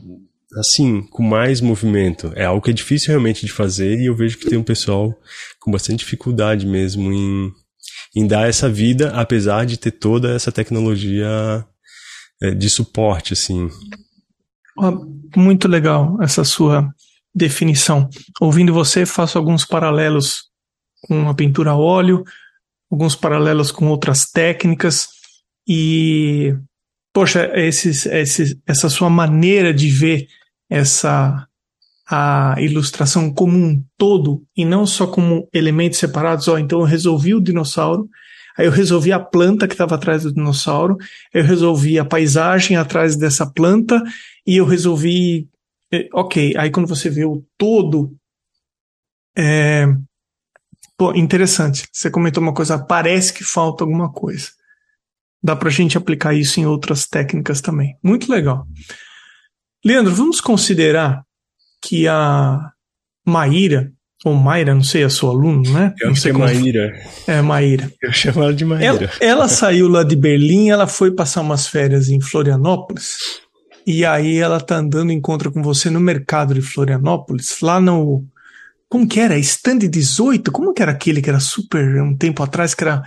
assim, 0.58 1.00
com 1.10 1.22
mais 1.22 1.62
movimento. 1.62 2.30
É 2.36 2.44
algo 2.44 2.60
que 2.60 2.70
é 2.70 2.74
difícil 2.74 3.08
realmente 3.08 3.46
de 3.46 3.52
fazer 3.52 3.98
e 3.98 4.06
eu 4.06 4.14
vejo 4.14 4.36
que 4.36 4.46
tem 4.46 4.58
um 4.58 4.62
pessoal 4.62 5.18
com 5.58 5.70
bastante 5.70 6.00
dificuldade 6.00 6.66
mesmo 6.66 7.10
em, 7.10 7.50
em 8.14 8.26
dar 8.26 8.46
essa 8.46 8.68
vida, 8.68 9.08
apesar 9.14 9.64
de 9.64 9.78
ter 9.78 9.92
toda 9.92 10.34
essa 10.34 10.52
tecnologia 10.52 11.64
de 12.56 12.70
suporte, 12.70 13.32
assim. 13.32 13.68
Muito 15.36 15.66
legal 15.66 16.20
essa 16.22 16.44
sua 16.44 16.88
definição. 17.34 18.08
Ouvindo 18.40 18.72
você, 18.72 19.04
faço 19.04 19.38
alguns 19.38 19.64
paralelos 19.64 20.44
com 21.06 21.28
a 21.28 21.34
pintura 21.34 21.70
a 21.70 21.76
óleo, 21.76 22.24
alguns 22.90 23.14
paralelos 23.14 23.70
com 23.70 23.88
outras 23.88 24.30
técnicas. 24.30 25.08
E, 25.66 26.56
poxa, 27.12 27.50
esses, 27.54 28.06
esses, 28.06 28.56
essa 28.66 28.88
sua 28.88 29.10
maneira 29.10 29.72
de 29.72 29.90
ver 29.90 30.28
essa 30.70 31.48
a 32.10 32.54
ilustração 32.58 33.30
como 33.30 33.54
um 33.58 33.84
todo 33.98 34.42
e 34.56 34.64
não 34.64 34.86
só 34.86 35.06
como 35.06 35.46
elementos 35.52 35.98
separados. 35.98 36.48
Ó, 36.48 36.58
então 36.58 36.80
eu 36.80 36.86
resolvi 36.86 37.34
o 37.34 37.40
dinossauro, 37.40 38.08
aí 38.58 38.66
eu 38.66 38.72
resolvi 38.72 39.12
a 39.12 39.20
planta 39.20 39.68
que 39.68 39.74
estava 39.74 39.94
atrás 39.94 40.24
do 40.24 40.32
dinossauro, 40.32 40.98
eu 41.32 41.44
resolvi 41.44 41.98
a 41.98 42.04
paisagem 42.04 42.76
atrás 42.76 43.16
dessa 43.16 43.46
planta 43.46 44.02
e 44.46 44.56
eu 44.56 44.66
resolvi. 44.66 45.48
Eh, 45.92 46.08
ok, 46.12 46.54
aí 46.58 46.70
quando 46.70 46.88
você 46.88 47.08
vê 47.08 47.24
o 47.24 47.42
todo, 47.56 48.14
é, 49.36 49.86
pô, 50.96 51.14
interessante. 51.14 51.86
Você 51.92 52.10
comentou 52.10 52.42
uma 52.42 52.52
coisa, 52.52 52.78
parece 52.78 53.32
que 53.32 53.44
falta 53.44 53.84
alguma 53.84 54.12
coisa. 54.12 54.50
Dá 55.42 55.54
para 55.54 55.68
a 55.68 55.72
gente 55.72 55.96
aplicar 55.96 56.34
isso 56.34 56.58
em 56.58 56.66
outras 56.66 57.06
técnicas 57.06 57.60
também. 57.60 57.96
Muito 58.02 58.30
legal. 58.30 58.66
Leandro, 59.84 60.12
vamos 60.12 60.40
considerar 60.40 61.24
que 61.80 62.08
a 62.08 62.72
Maíra, 63.24 63.92
ou 64.24 64.34
Mayra, 64.34 64.74
não 64.74 64.82
sei, 64.82 65.04
a 65.04 65.10
sua 65.10 65.30
aluna, 65.30 65.70
né? 65.70 65.94
Eu 66.00 66.08
não 66.08 66.16
sei 66.16 66.30
é 66.30 66.34
como... 66.34 66.44
Maíra. 66.44 66.92
É, 67.26 67.40
Maíra. 67.40 67.92
Eu 68.02 68.12
chamo 68.12 68.42
ela 68.42 68.52
de 68.52 68.64
Maíra. 68.64 68.86
Ela, 68.86 69.10
ela 69.20 69.48
saiu 69.48 69.88
lá 69.88 70.02
de 70.02 70.16
Berlim, 70.16 70.70
ela 70.70 70.86
foi 70.86 71.12
passar 71.12 71.40
umas 71.40 71.68
férias 71.68 72.08
em 72.08 72.20
Florianópolis, 72.20 73.16
e 73.86 74.04
aí 74.04 74.36
ela 74.36 74.60
tá 74.60 74.76
andando, 74.76 75.12
encontra 75.12 75.50
com 75.50 75.62
você 75.62 75.88
no 75.88 76.00
mercado 76.00 76.52
de 76.52 76.60
Florianópolis, 76.60 77.60
lá 77.62 77.80
no. 77.80 78.24
Como 78.88 79.06
que 79.06 79.20
era? 79.20 79.38
Stand 79.38 79.78
18? 79.78 80.50
Como 80.50 80.74
que 80.74 80.82
era 80.82 80.92
aquele 80.92 81.22
que 81.22 81.30
era 81.30 81.40
super 81.40 82.02
um 82.02 82.16
tempo 82.16 82.42
atrás, 82.42 82.74
que 82.74 82.84
era. 82.84 83.02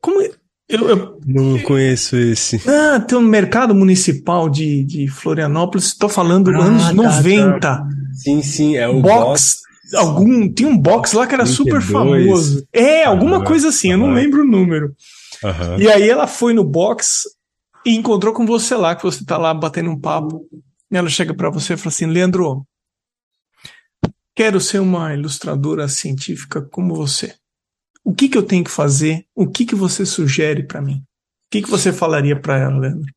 Como. 0.00 0.20
Eu, 0.68 0.88
eu, 0.88 1.20
não 1.26 1.58
conheço 1.58 2.16
esse. 2.16 2.60
Ah, 2.68 3.00
tem 3.00 3.18
um 3.18 3.22
mercado 3.22 3.74
municipal 3.74 4.48
de, 4.48 4.84
de 4.84 5.08
Florianópolis, 5.08 5.86
estou 5.86 6.08
falando 6.08 6.50
ah, 6.50 6.64
anos 6.64 6.84
tá, 6.84 6.92
90. 6.92 7.58
Tá. 7.58 7.86
Sim, 8.12 8.40
sim, 8.40 8.76
é 8.76 8.86
o 8.88 9.00
box. 9.00 9.14
box. 9.14 9.64
Algum, 9.94 10.52
tinha 10.52 10.68
um 10.68 10.76
box 10.76 11.12
lá 11.12 11.26
que 11.26 11.34
era 11.34 11.44
32. 11.44 11.56
super 11.56 11.82
famoso. 11.82 12.66
É, 12.72 13.04
alguma 13.04 13.38
ah, 13.38 13.44
coisa 13.44 13.68
assim, 13.68 13.92
eu 13.92 13.98
não 13.98 14.12
lembro 14.12 14.42
o 14.42 14.46
número. 14.46 14.94
E 15.78 15.88
aí 15.88 16.08
ela 16.08 16.26
foi 16.26 16.52
no 16.52 16.64
box 16.64 17.22
e 17.84 17.94
encontrou 17.94 18.32
com 18.32 18.46
você 18.46 18.74
lá, 18.74 18.96
que 18.96 19.02
você 19.02 19.24
tá 19.24 19.36
lá 19.36 19.52
batendo 19.52 19.90
um 19.90 20.00
papo. 20.00 20.46
E 20.90 20.96
ela 20.96 21.08
chega 21.08 21.34
para 21.34 21.50
você 21.50 21.74
e 21.74 21.76
fala 21.76 21.88
assim: 21.88 22.06
Leandro, 22.06 22.66
quero 24.34 24.60
ser 24.60 24.78
uma 24.78 25.14
ilustradora 25.14 25.88
científica 25.88 26.62
como 26.62 26.94
você 26.94 27.34
o 28.04 28.14
que, 28.14 28.28
que 28.28 28.36
eu 28.36 28.42
tenho 28.42 28.62
que 28.62 28.70
fazer? 28.70 29.24
O 29.34 29.50
que, 29.50 29.64
que 29.64 29.74
você 29.74 30.04
sugere 30.04 30.62
para 30.62 30.82
mim? 30.82 30.96
O 30.96 31.02
que, 31.50 31.62
que 31.62 31.70
você 31.70 31.92
falaria 31.92 32.38
para 32.38 32.58
ela, 32.58 32.78
Leandro? 32.78 33.10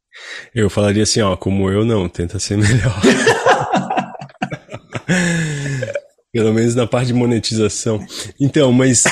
Eu 0.56 0.70
falaria 0.70 1.04
assim, 1.04 1.20
ó, 1.22 1.36
como 1.36 1.70
eu 1.70 1.84
não, 1.84 2.08
tenta 2.08 2.40
ser 2.40 2.58
melhor. 2.58 3.02
Pelo 6.38 6.54
menos 6.54 6.76
na 6.76 6.86
parte 6.86 7.08
de 7.08 7.16
monetização. 7.16 8.00
Então, 8.40 8.72
mas 8.72 9.06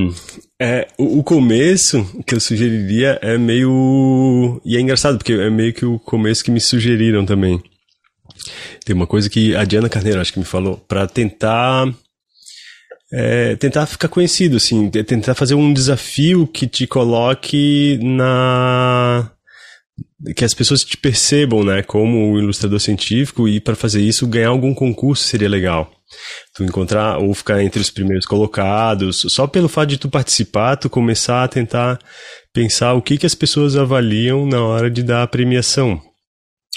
é, 0.58 0.88
o, 0.96 1.18
o, 1.18 1.22
começo 1.22 2.02
que 2.26 2.34
eu 2.34 2.40
sugeriria 2.40 3.18
é 3.20 3.36
meio. 3.36 4.58
E 4.64 4.78
é 4.78 4.80
engraçado, 4.80 5.18
porque 5.18 5.34
é 5.34 5.50
meio 5.50 5.74
que 5.74 5.84
o 5.84 5.98
começo 5.98 6.42
que 6.42 6.50
me 6.50 6.62
sugeriram 6.62 7.26
também. 7.26 7.62
Tem 8.86 8.96
uma 8.96 9.06
coisa 9.06 9.28
que 9.28 9.54
a 9.54 9.64
Diana 9.64 9.90
Carneiro 9.90 10.18
acho 10.18 10.32
que 10.32 10.38
me 10.38 10.46
falou, 10.46 10.78
para 10.88 11.06
tentar. 11.06 11.92
É, 13.12 13.54
tentar 13.56 13.84
ficar 13.84 14.08
conhecido, 14.08 14.56
assim, 14.56 14.88
tentar 14.88 15.34
fazer 15.34 15.54
um 15.54 15.74
desafio 15.74 16.46
que 16.46 16.66
te 16.66 16.86
coloque 16.86 18.00
na 18.02 19.30
que 20.34 20.42
as 20.42 20.54
pessoas 20.54 20.82
te 20.82 20.96
percebam, 20.96 21.62
né, 21.62 21.82
como 21.82 22.38
ilustrador 22.38 22.80
científico 22.80 23.46
e 23.46 23.60
para 23.60 23.74
fazer 23.74 24.00
isso 24.00 24.26
ganhar 24.26 24.48
algum 24.48 24.72
concurso 24.72 25.24
seria 25.24 25.50
legal. 25.50 25.92
Tu 26.54 26.64
encontrar 26.64 27.18
ou 27.18 27.32
ficar 27.34 27.62
entre 27.62 27.80
os 27.80 27.90
primeiros 27.90 28.26
colocados, 28.26 29.24
só 29.28 29.46
pelo 29.46 29.68
fato 29.68 29.88
de 29.88 29.98
tu 29.98 30.08
participar, 30.08 30.76
tu 30.76 30.90
começar 30.90 31.44
a 31.44 31.48
tentar 31.48 31.98
pensar 32.52 32.94
o 32.94 33.02
que 33.02 33.18
que 33.18 33.26
as 33.26 33.34
pessoas 33.34 33.76
avaliam 33.76 34.46
na 34.46 34.62
hora 34.62 34.90
de 34.90 35.02
dar 35.02 35.22
a 35.22 35.26
premiação. 35.26 36.00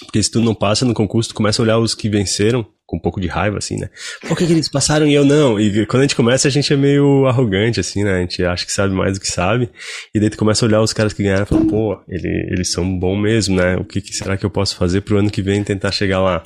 Porque 0.04 0.22
se 0.22 0.32
tu 0.32 0.42
não 0.42 0.54
passa 0.54 0.86
no 0.86 0.94
concurso, 0.94 1.30
tu 1.30 1.36
começa 1.36 1.62
a 1.62 1.64
olhar 1.64 1.78
os 1.78 1.96
que 1.96 2.10
venceram 2.10 2.66
com 2.86 2.98
um 2.98 3.00
pouco 3.00 3.20
de 3.20 3.28
raiva, 3.28 3.58
assim, 3.58 3.78
né? 3.78 3.90
Por 4.28 4.38
que, 4.38 4.46
que, 4.46 4.54
eles 4.54 4.70
passaram 4.70 5.08
e 5.08 5.14
eu 5.14 5.26
não? 5.26 5.60
E 5.60 5.86
quando 5.88 6.02
a 6.02 6.04
gente 6.04 6.16
começa, 6.16 6.48
a 6.48 6.52
gente 6.52 6.72
é 6.72 6.78
meio 6.78 7.26
arrogante, 7.26 7.80
assim, 7.80 8.04
né? 8.04 8.18
A 8.18 8.20
gente 8.20 8.44
acha 8.44 8.66
que 8.66 8.72
sabe 8.72 8.94
mais 8.94 9.14
do 9.14 9.20
que 9.20 9.28
sabe. 9.28 9.70
E 10.14 10.20
daí 10.20 10.30
tu 10.30 10.38
começa 10.38 10.64
a 10.64 10.68
olhar 10.68 10.82
os 10.82 10.94
caras 10.94 11.14
que 11.14 11.24
ganharam 11.24 11.44
e 11.44 11.48
fala, 11.48 11.66
pô, 11.66 12.00
ele, 12.08 12.48
eles 12.52 12.72
são 12.72 12.98
bons 13.00 13.20
mesmo, 13.20 13.56
né? 13.56 13.76
O 13.78 13.84
que, 13.84 14.02
que 14.02 14.14
será 14.14 14.38
que 14.38 14.46
eu 14.46 14.50
posso 14.50 14.76
fazer 14.76 15.02
pro 15.02 15.18
ano 15.18 15.32
que 15.32 15.42
vem 15.42 15.64
tentar 15.64 15.92
chegar 15.92 16.22
lá? 16.22 16.44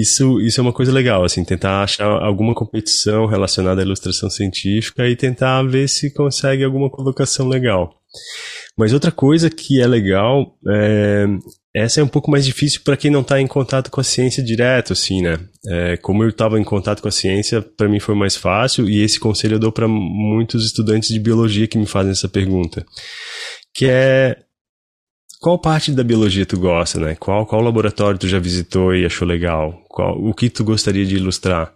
Isso, 0.00 0.40
isso 0.40 0.60
é 0.60 0.62
uma 0.62 0.72
coisa 0.72 0.92
legal, 0.92 1.24
assim, 1.24 1.44
tentar 1.44 1.82
achar 1.82 2.06
alguma 2.06 2.54
competição 2.54 3.26
relacionada 3.26 3.80
à 3.80 3.84
ilustração 3.84 4.28
científica 4.28 5.06
e 5.06 5.14
tentar 5.14 5.62
ver 5.62 5.88
se 5.88 6.12
consegue 6.12 6.64
alguma 6.64 6.90
colocação 6.90 7.48
legal. 7.48 7.94
Mas 8.76 8.92
outra 8.92 9.12
coisa 9.12 9.48
que 9.48 9.80
é 9.80 9.86
legal 9.86 10.56
é, 10.68 11.26
essa 11.74 12.00
é 12.00 12.04
um 12.04 12.08
pouco 12.08 12.30
mais 12.30 12.44
difícil 12.44 12.80
para 12.84 12.96
quem 12.96 13.10
não 13.10 13.20
está 13.20 13.40
em 13.40 13.46
contato 13.46 13.90
com 13.90 14.00
a 14.00 14.04
ciência 14.04 14.42
direto, 14.42 14.92
assim, 14.92 15.22
né? 15.22 15.38
É, 15.68 15.96
como 15.96 16.24
eu 16.24 16.28
estava 16.28 16.58
em 16.58 16.64
contato 16.64 17.00
com 17.00 17.08
a 17.08 17.12
ciência, 17.12 17.62
para 17.62 17.88
mim 17.88 18.00
foi 18.00 18.14
mais 18.14 18.36
fácil 18.36 18.88
e 18.88 19.00
esse 19.00 19.20
conselho 19.20 19.54
eu 19.54 19.60
dou 19.60 19.72
para 19.72 19.86
muitos 19.86 20.64
estudantes 20.64 21.08
de 21.08 21.20
biologia 21.20 21.68
que 21.68 21.78
me 21.78 21.86
fazem 21.86 22.12
essa 22.12 22.28
pergunta, 22.28 22.84
que 23.72 23.86
é 23.86 24.38
qual 25.44 25.58
parte 25.58 25.92
da 25.92 26.02
biologia 26.02 26.46
tu 26.46 26.58
gosta, 26.58 26.98
né? 26.98 27.16
Qual 27.16 27.44
qual 27.44 27.60
laboratório 27.60 28.18
tu 28.18 28.26
já 28.26 28.38
visitou 28.38 28.94
e 28.94 29.04
achou 29.04 29.28
legal? 29.28 29.84
Qual 29.90 30.16
o 30.18 30.32
que 30.32 30.48
tu 30.48 30.64
gostaria 30.64 31.04
de 31.04 31.16
ilustrar? 31.16 31.70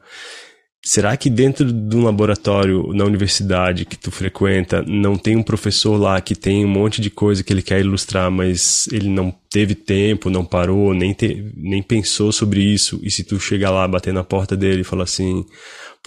Será 0.82 1.14
que 1.18 1.28
dentro 1.28 1.70
de 1.70 1.94
um 1.94 2.02
laboratório 2.02 2.94
na 2.94 3.04
universidade 3.04 3.84
que 3.84 3.94
tu 3.94 4.10
frequenta 4.10 4.82
não 4.86 5.18
tem 5.18 5.36
um 5.36 5.42
professor 5.42 5.98
lá 5.98 6.18
que 6.18 6.34
tem 6.34 6.64
um 6.64 6.68
monte 6.68 7.02
de 7.02 7.10
coisa 7.10 7.44
que 7.44 7.52
ele 7.52 7.60
quer 7.60 7.80
ilustrar, 7.80 8.30
mas 8.30 8.86
ele 8.90 9.10
não 9.10 9.30
teve 9.50 9.74
tempo, 9.74 10.30
não 10.30 10.46
parou, 10.46 10.94
nem, 10.94 11.12
te, 11.12 11.52
nem 11.54 11.82
pensou 11.82 12.32
sobre 12.32 12.62
isso? 12.62 12.98
E 13.02 13.10
se 13.10 13.22
tu 13.22 13.38
chegar 13.38 13.70
lá, 13.70 13.86
bater 13.86 14.14
na 14.14 14.24
porta 14.24 14.56
dele 14.56 14.80
e 14.80 14.84
falar 14.84 15.04
assim: 15.04 15.44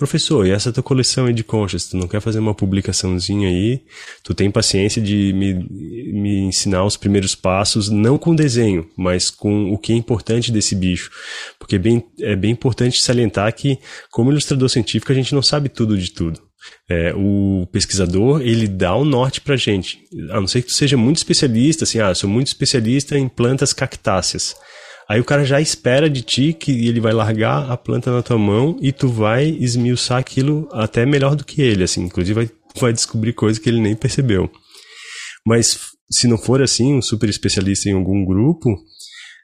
Professor, 0.02 0.48
e 0.48 0.50
essa 0.50 0.74
tua 0.74 0.82
coleção 0.82 1.28
aí 1.28 1.34
de 1.34 1.44
conchas, 1.44 1.86
tu 1.86 1.96
não 1.96 2.08
quer 2.08 2.20
fazer 2.20 2.40
uma 2.40 2.56
publicaçãozinha 2.56 3.48
aí? 3.48 3.84
Tu 4.24 4.34
tem 4.34 4.50
paciência 4.50 5.00
de 5.00 5.32
me, 5.32 5.54
me 5.54 6.40
ensinar 6.40 6.84
os 6.84 6.98
primeiros 6.98 7.36
passos, 7.36 7.88
não 7.88 8.18
com 8.18 8.34
desenho, 8.34 8.90
mas 8.98 9.30
com 9.30 9.72
o 9.72 9.78
que 9.78 9.94
é 9.94 9.96
importante 9.96 10.52
desse 10.52 10.74
bicho. 10.74 11.12
Porque 11.60 11.76
é 11.76 11.78
bem, 11.78 12.04
é 12.20 12.36
bem 12.36 12.50
importante 12.50 13.00
salientar 13.00 13.54
que, 13.54 13.78
como 14.10 14.32
ilustrador 14.32 14.70
científico, 14.70 15.12
a 15.12 15.16
gente 15.16 15.36
não 15.36 15.44
sabe 15.44 15.70
tudo 15.70 15.96
de 15.96 16.10
tudo. 16.10 16.42
É, 16.90 17.14
o 17.16 17.68
pesquisador, 17.72 18.42
ele 18.42 18.68
dá 18.68 18.96
o 18.96 19.04
um 19.04 19.06
norte 19.06 19.40
pra 19.40 19.56
gente. 19.56 20.00
A 20.32 20.42
não 20.42 20.48
ser 20.48 20.64
que 20.64 20.70
tu 20.70 20.74
seja 20.74 20.98
muito 20.98 21.18
especialista, 21.18 21.84
assim, 21.84 22.00
ah, 22.00 22.16
sou 22.16 22.28
muito 22.28 22.48
especialista 22.48 23.16
em 23.20 23.30
plantas 23.30 23.72
cactáceas. 23.72 24.56
Aí 25.10 25.20
o 25.20 25.26
cara 25.26 25.44
já 25.44 25.60
espera 25.60 26.10
de 26.10 26.22
ti 26.22 26.54
que 26.54 26.88
ele 26.88 27.00
vai 27.00 27.14
largar 27.14 27.70
a 27.70 27.78
planta 27.78 28.12
na 28.12 28.22
tua 28.22 28.38
mão 28.38 28.78
e 28.82 28.92
tu 28.92 29.08
vai 29.08 29.46
esmiuçar 29.46 30.18
aquilo 30.18 30.70
até 30.72 31.06
melhor 31.06 31.36
do 31.36 31.44
que 31.44 31.62
ele, 31.62 31.84
assim. 31.84 32.04
Inclusive 32.04 32.34
vai, 32.34 32.50
vai 32.80 32.94
descobrir 32.94 33.34
coisas 33.34 33.62
que 33.62 33.70
ele 33.70 33.82
nem 33.82 33.96
percebeu. 33.96 34.50
Mas 35.46 35.80
se 36.10 36.28
não 36.28 36.38
for 36.38 36.62
assim, 36.62 36.94
um 36.94 37.02
super 37.02 37.30
especialista 37.30 37.90
em 37.90 37.94
algum 37.94 38.26
grupo, 38.26 38.78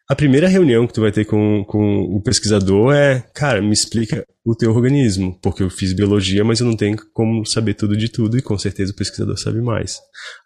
a 0.10 0.16
primeira 0.16 0.48
reunião 0.48 0.88
que 0.88 0.94
tu 0.94 1.02
vai 1.02 1.12
ter 1.12 1.26
com, 1.26 1.66
com 1.68 2.02
o 2.16 2.22
pesquisador 2.22 2.94
é, 2.94 3.26
cara, 3.34 3.62
me 3.62 3.74
explica 3.74 4.26
o 4.46 4.56
teu 4.56 4.74
organismo, 4.74 5.38
porque 5.42 5.62
eu 5.62 5.70
fiz 5.70 5.92
biologia, 5.92 6.46
mas 6.46 6.62
eu 6.62 6.66
não 6.66 6.78
tenho 6.78 6.98
como 7.14 7.46
saber 7.46 7.74
tudo 7.74 7.98
de 7.98 8.08
tudo 8.08 8.38
e 8.38 8.42
com 8.42 8.58
certeza 8.58 8.94
o 8.94 8.96
pesquisador 8.96 9.38
sabe 9.38 9.62
mais. 9.62 10.00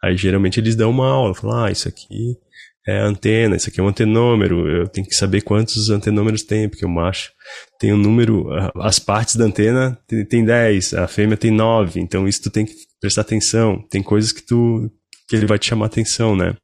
Aí 0.04 0.17
geralmente 0.17 0.60
eles 0.60 0.76
dão 0.76 0.89
uma 0.89 1.08
aula, 1.08 1.36
falam, 1.36 1.65
ah, 1.65 1.71
isso 1.71 1.88
aqui 1.88 2.38
é 2.88 2.98
antena, 3.00 3.56
isso 3.56 3.70
aqui 3.70 3.80
é 3.80 3.84
um 3.84 3.88
antenômero, 3.88 4.67
eu 4.67 4.88
tenho 4.88 5.06
que 5.06 5.15
saber 5.15 5.41
quantos 5.41 5.89
antenômeros 5.89 6.44
tem, 6.44 6.67
porque 6.67 6.86
o 6.86 6.89
macho 6.89 7.32
tem 7.80 7.94
um 7.94 7.98
número, 7.98 8.48
as 8.76 8.98
partes 8.98 9.36
da 9.36 9.46
antena 9.46 9.98
tem 10.30 10.44
10, 10.44 10.96
a 10.96 11.08
fêmea 11.08 11.38
tem 11.38 11.52
9, 11.52 12.00
então 12.00 12.28
isso 12.28 12.41
tu 12.41 12.50
tem 12.50 12.65
que 12.65 12.74
prestar 13.00 13.22
atenção, 13.22 13.86
tem 13.89 14.02
coisas 14.02 14.32
que 14.32 14.46
tu, 14.46 14.89
que 15.28 15.36
ele 15.36 15.46
vai 15.46 15.60
te 15.60 15.67
chamar 15.67 15.86
atenção, 15.86 16.36
né? 16.36 16.56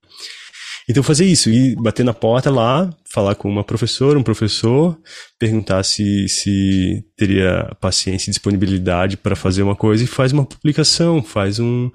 Então 0.90 1.04
fazer 1.04 1.26
isso, 1.26 1.50
ir 1.50 1.76
bater 1.76 2.06
na 2.06 2.14
porta 2.14 2.50
lá, 2.50 2.90
falar 3.12 3.36
com 3.36 3.50
uma 3.50 3.64
professora, 3.64 4.18
um 4.18 4.24
professor, 4.24 4.98
perguntar 5.38 5.84
se, 5.84 6.30
se 6.30 7.04
teria 7.18 7.76
paciência 7.82 8.30
e 8.30 8.32
disponibilidade 8.32 9.18
para 9.18 9.36
fazer 9.36 9.64
uma 9.64 9.76
coisa 9.76 10.06
e 10.06 10.08
faz 10.08 10.32
uma 10.32 10.46
publicação, 10.46 11.22
faz 11.22 11.60
um, 11.60 11.92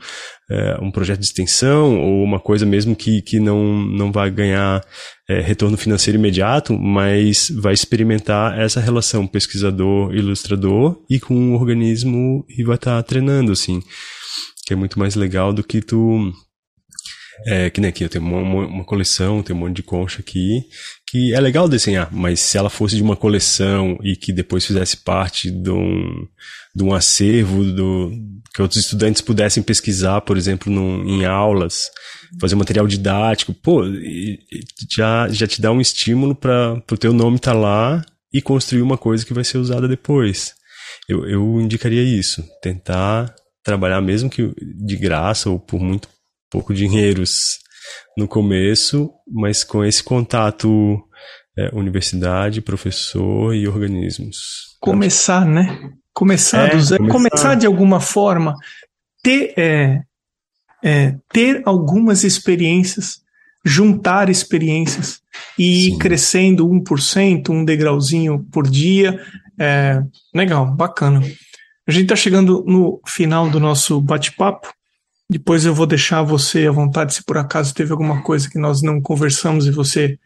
é, 0.50 0.76
um 0.82 0.90
projeto 0.90 1.20
de 1.20 1.24
extensão 1.24 1.98
ou 2.02 2.22
uma 2.22 2.38
coisa 2.38 2.66
mesmo 2.66 2.94
que, 2.94 3.22
que 3.22 3.40
não, 3.40 3.82
não 3.82 4.12
vai 4.12 4.30
ganhar 4.30 4.84
é, 5.26 5.40
retorno 5.40 5.78
financeiro 5.78 6.18
imediato, 6.18 6.78
mas 6.78 7.48
vai 7.48 7.72
experimentar 7.72 8.60
essa 8.60 8.78
relação 8.78 9.26
pesquisador-ilustrador 9.26 11.02
e 11.08 11.18
com 11.18 11.34
um 11.34 11.54
organismo 11.54 12.44
e 12.46 12.62
vai 12.62 12.76
estar 12.76 12.96
tá 12.96 13.02
treinando, 13.02 13.52
assim, 13.52 13.80
que 14.66 14.74
é 14.74 14.76
muito 14.76 14.98
mais 14.98 15.14
legal 15.14 15.50
do 15.50 15.64
que 15.64 15.80
tu 15.80 16.30
é, 17.46 17.70
que 17.70 17.80
nem 17.80 17.88
aqui, 17.88 18.04
eu 18.04 18.08
tenho 18.08 18.24
uma, 18.24 18.66
uma, 18.66 18.84
coleção, 18.84 19.42
tenho 19.42 19.58
um 19.58 19.62
monte 19.62 19.76
de 19.76 19.82
concha 19.82 20.20
aqui, 20.20 20.64
que 21.08 21.34
é 21.34 21.40
legal 21.40 21.68
desenhar, 21.68 22.08
mas 22.12 22.40
se 22.40 22.58
ela 22.58 22.70
fosse 22.70 22.96
de 22.96 23.02
uma 23.02 23.16
coleção 23.16 23.98
e 24.02 24.14
que 24.16 24.32
depois 24.32 24.66
fizesse 24.66 24.96
parte 24.98 25.50
de 25.50 25.70
um, 25.70 26.26
de 26.74 26.82
um 26.82 26.92
acervo 26.94 27.64
do, 27.64 28.12
que 28.54 28.62
outros 28.62 28.80
estudantes 28.80 29.22
pudessem 29.22 29.62
pesquisar, 29.62 30.20
por 30.20 30.36
exemplo, 30.36 30.72
num, 30.72 31.04
em 31.06 31.24
aulas, 31.24 31.90
fazer 32.40 32.54
material 32.54 32.86
didático, 32.86 33.54
pô, 33.54 33.82
já, 34.94 35.28
já 35.28 35.46
te 35.46 35.60
dá 35.60 35.72
um 35.72 35.80
estímulo 35.80 36.34
para 36.34 36.82
o 36.90 36.96
teu 36.96 37.12
nome 37.12 37.36
estar 37.36 37.52
tá 37.52 37.58
lá 37.58 38.04
e 38.32 38.40
construir 38.40 38.82
uma 38.82 38.98
coisa 38.98 39.24
que 39.24 39.34
vai 39.34 39.44
ser 39.44 39.58
usada 39.58 39.88
depois. 39.88 40.54
Eu, 41.08 41.26
eu 41.26 41.60
indicaria 41.60 42.02
isso, 42.02 42.44
tentar 42.62 43.34
trabalhar 43.64 44.00
mesmo 44.00 44.28
que 44.28 44.52
de 44.60 44.96
graça 44.96 45.48
ou 45.48 45.58
por 45.58 45.80
muito 45.80 46.08
pouco 46.52 46.74
dinheiros 46.74 47.58
no 48.16 48.28
começo, 48.28 49.10
mas 49.26 49.64
com 49.64 49.82
esse 49.82 50.04
contato 50.04 51.02
é, 51.56 51.70
universidade, 51.72 52.60
professor 52.60 53.54
e 53.54 53.66
organismos. 53.66 54.76
Começar, 54.78 55.46
né? 55.46 55.90
Começar, 56.12 56.68
é, 56.68 56.76
do 56.76 56.96
começar. 56.98 57.08
começar 57.08 57.54
de 57.54 57.66
alguma 57.66 58.00
forma, 58.00 58.54
ter, 59.22 59.54
é, 59.56 60.02
é, 60.84 61.14
ter 61.32 61.62
algumas 61.64 62.22
experiências, 62.22 63.22
juntar 63.64 64.28
experiências 64.28 65.22
e 65.58 65.84
Sim. 65.84 65.94
ir 65.94 65.98
crescendo 65.98 66.68
1%, 66.68 67.48
um 67.48 67.64
degrauzinho 67.64 68.46
por 68.52 68.68
dia. 68.68 69.18
É, 69.58 70.02
legal, 70.34 70.70
bacana. 70.70 71.20
A 71.86 71.90
gente 71.90 72.04
está 72.04 72.16
chegando 72.16 72.62
no 72.66 73.00
final 73.06 73.48
do 73.48 73.58
nosso 73.58 74.00
bate-papo. 74.00 74.72
Depois 75.32 75.64
eu 75.64 75.74
vou 75.74 75.86
deixar 75.86 76.22
você 76.22 76.66
à 76.66 76.70
vontade 76.70 77.14
se 77.14 77.24
por 77.24 77.38
acaso 77.38 77.74
teve 77.74 77.90
alguma 77.90 78.20
coisa 78.22 78.50
que 78.50 78.58
nós 78.58 78.82
não 78.82 79.00
conversamos 79.00 79.66
e 79.66 79.70
você, 79.70 80.18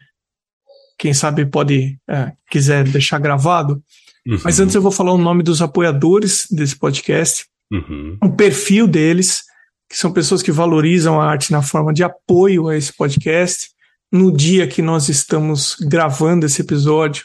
quem 0.99 1.13
sabe, 1.13 1.45
pode 1.45 1.97
é, 2.09 2.33
quiser 2.51 2.83
deixar 2.83 3.17
gravado. 3.17 3.81
Uhum. 4.27 4.37
Mas 4.43 4.59
antes 4.59 4.75
eu 4.75 4.81
vou 4.81 4.91
falar 4.91 5.13
o 5.13 5.17
nome 5.17 5.43
dos 5.43 5.61
apoiadores 5.61 6.45
desse 6.51 6.75
podcast, 6.75 7.45
uhum. 7.71 8.17
o 8.21 8.31
perfil 8.33 8.85
deles, 8.85 9.43
que 9.89 9.95
são 9.95 10.11
pessoas 10.11 10.43
que 10.43 10.51
valorizam 10.51 11.21
a 11.21 11.25
arte 11.25 11.53
na 11.53 11.61
forma 11.61 11.93
de 11.93 12.03
apoio 12.03 12.67
a 12.67 12.75
esse 12.75 12.91
podcast. 12.91 13.69
No 14.11 14.29
dia 14.29 14.67
que 14.67 14.81
nós 14.81 15.07
estamos 15.07 15.77
gravando 15.87 16.45
esse 16.45 16.61
episódio, 16.61 17.23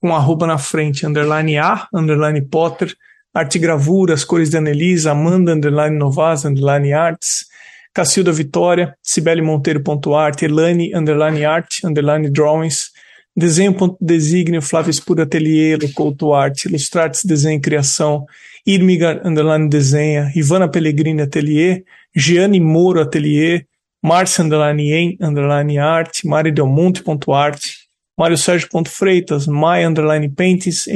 com 0.00 0.12
arroba 0.12 0.44
na 0.44 0.58
frente, 0.58 1.06
underline 1.06 1.56
A, 1.56 1.86
underline 1.94 2.42
Potter, 2.48 2.92
Arte 3.34 3.58
Gravura, 3.58 4.14
As 4.14 4.24
Cores 4.24 4.50
de 4.50 4.58
Anelisa, 4.58 5.12
Amanda 5.12 5.54
Underline 5.54 5.96
Novas, 5.96 6.44
Underline 6.44 6.92
Arts, 6.92 7.46
Cacilda 7.94 8.32
Vitória, 8.32 8.94
Cibele 9.02 9.42
Monteiro.art, 9.42 10.42
Elane 10.42 10.94
Underline 10.94 11.44
Art, 11.44 11.68
Underline 11.84 12.30
Drawings, 12.30 12.90
Desenho.designio, 13.34 14.60
Flávio 14.60 14.90
Espura 14.90 15.22
Atelier, 15.22 15.78
Couto 15.94 16.34
Arte, 16.34 16.68
Ilustrates 16.68 17.24
Desenho 17.24 17.58
e 17.58 17.60
Criação, 17.60 18.26
Irmiga 18.66 19.20
Underline 19.24 19.68
Desenha, 19.68 20.30
Ivana 20.36 20.68
Pellegrini 20.68 21.22
Atelier, 21.22 21.82
Gianni 22.14 22.60
Moro 22.60 23.00
Atelier, 23.00 23.66
Márcia 24.02 24.44
Underline 24.44 24.92
em 24.92 25.18
Underline 25.20 25.78
Arte, 25.78 26.26
Mari 26.26 26.52
Del 26.52 26.66
Monte.arte, 26.66 27.81
Mário 28.18 28.36
Sérgio 28.36 28.68
Freitas, 28.86 29.46
Mai 29.46 29.84
Underline 29.84 30.28
Paintings, 30.28 30.86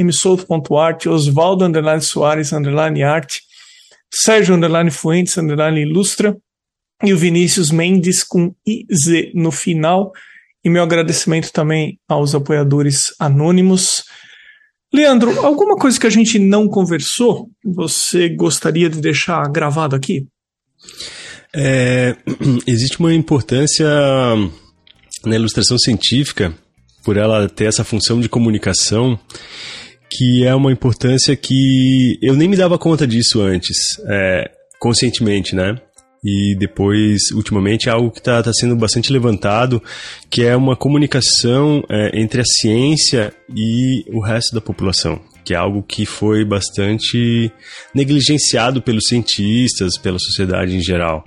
Arte, 0.79 1.09
Osvaldo 1.09 1.65
Underline 1.65 2.01
Soares 2.01 2.53
Underline 2.53 3.03
Arte, 3.03 3.41
Sérgio 4.13 4.55
Underline 4.55 4.91
Fuentes 4.91 5.37
Underline 5.37 5.81
Ilustra 5.81 6.37
e 7.03 7.13
o 7.13 7.17
Vinícius 7.17 7.71
Mendes 7.71 8.23
com 8.23 8.53
IZ 8.65 9.31
no 9.33 9.51
final. 9.51 10.11
E 10.63 10.69
meu 10.69 10.83
agradecimento 10.83 11.51
também 11.51 11.99
aos 12.07 12.35
apoiadores 12.35 13.13
anônimos. 13.19 14.03
Leandro, 14.93 15.45
alguma 15.45 15.75
coisa 15.75 15.99
que 15.99 16.07
a 16.07 16.09
gente 16.09 16.39
não 16.39 16.67
conversou, 16.67 17.49
você 17.63 18.29
gostaria 18.29 18.89
de 18.89 18.99
deixar 18.99 19.43
gravado 19.49 19.95
aqui? 19.95 20.27
É, 21.53 22.15
existe 22.67 22.99
uma 22.99 23.13
importância 23.13 23.87
na 25.25 25.35
ilustração 25.35 25.77
científica, 25.77 26.53
por 27.07 27.15
ela 27.15 27.47
ter 27.47 27.63
essa 27.63 27.85
função 27.85 28.19
de 28.19 28.27
comunicação, 28.27 29.17
que 30.09 30.43
é 30.43 30.53
uma 30.53 30.73
importância 30.73 31.37
que 31.37 32.19
eu 32.21 32.35
nem 32.35 32.49
me 32.49 32.57
dava 32.57 32.77
conta 32.77 33.07
disso 33.07 33.41
antes, 33.41 33.77
é, 34.09 34.51
conscientemente, 34.77 35.55
né? 35.55 35.77
E 36.21 36.53
depois, 36.59 37.31
ultimamente, 37.33 37.87
é 37.87 37.93
algo 37.93 38.11
que 38.11 38.19
está 38.19 38.43
tá 38.43 38.51
sendo 38.51 38.75
bastante 38.75 39.13
levantado, 39.13 39.81
que 40.29 40.43
é 40.43 40.53
uma 40.53 40.75
comunicação 40.75 41.81
é, 41.89 42.19
entre 42.19 42.41
a 42.41 42.45
ciência 42.45 43.33
e 43.55 44.03
o 44.11 44.19
resto 44.19 44.53
da 44.53 44.59
população, 44.59 45.17
que 45.45 45.53
é 45.53 45.57
algo 45.57 45.81
que 45.83 46.05
foi 46.05 46.43
bastante 46.43 47.49
negligenciado 47.95 48.81
pelos 48.81 49.07
cientistas, 49.07 49.97
pela 49.97 50.19
sociedade 50.19 50.75
em 50.75 50.81
geral 50.81 51.23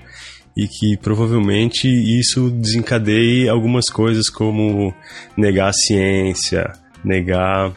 e 0.61 0.68
que 0.68 0.94
provavelmente 0.99 1.88
isso 1.88 2.51
desencadeie 2.51 3.49
algumas 3.49 3.88
coisas 3.88 4.29
como 4.29 4.94
negar 5.35 5.70
a 5.70 5.73
ciência, 5.73 6.70
negar 7.03 7.73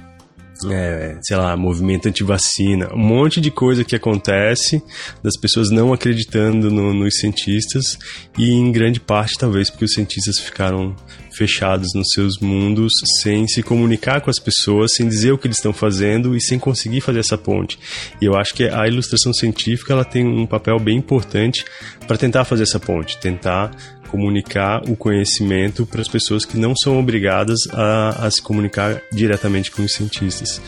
é, 0.69 1.17
sei 1.21 1.37
lá, 1.37 1.55
movimento 1.55 2.07
anti-vacina, 2.07 2.93
um 2.93 2.99
monte 2.99 3.39
de 3.39 3.51
coisa 3.51 3.83
que 3.83 3.95
acontece 3.95 4.81
das 5.21 5.37
pessoas 5.37 5.69
não 5.69 5.93
acreditando 5.93 6.69
no, 6.69 6.93
nos 6.93 7.15
cientistas 7.17 7.97
e 8.37 8.51
em 8.51 8.71
grande 8.71 8.99
parte 8.99 9.37
talvez 9.37 9.69
porque 9.69 9.85
os 9.85 9.93
cientistas 9.93 10.39
ficaram 10.39 10.95
fechados 11.33 11.89
nos 11.95 12.11
seus 12.13 12.37
mundos 12.39 12.91
sem 13.21 13.47
se 13.47 13.63
comunicar 13.63 14.21
com 14.21 14.29
as 14.29 14.39
pessoas, 14.39 14.93
sem 14.95 15.07
dizer 15.07 15.31
o 15.31 15.37
que 15.37 15.47
eles 15.47 15.57
estão 15.57 15.73
fazendo 15.73 16.35
e 16.35 16.41
sem 16.41 16.59
conseguir 16.59 17.01
fazer 17.01 17.19
essa 17.19 17.37
ponte. 17.37 17.79
E 18.21 18.25
eu 18.25 18.35
acho 18.35 18.53
que 18.53 18.65
a 18.65 18.87
ilustração 18.87 19.33
científica 19.33 19.93
ela 19.93 20.05
tem 20.05 20.25
um 20.25 20.45
papel 20.45 20.79
bem 20.79 20.97
importante 20.97 21.65
para 22.07 22.17
tentar 22.17 22.45
fazer 22.45 22.63
essa 22.63 22.79
ponte, 22.79 23.17
tentar 23.17 23.71
comunicar 24.13 24.83
o 24.87 24.95
conhecimento 24.95 25.87
para 25.87 25.99
as 25.99 26.07
pessoas 26.07 26.45
que 26.45 26.55
não 26.55 26.75
são 26.75 26.99
obrigadas 26.99 27.57
a, 27.71 28.27
a 28.27 28.29
se 28.29 28.39
comunicar 28.39 29.01
diretamente 29.11 29.71
com 29.71 29.81
os 29.81 29.91
cientistas. 29.91 30.61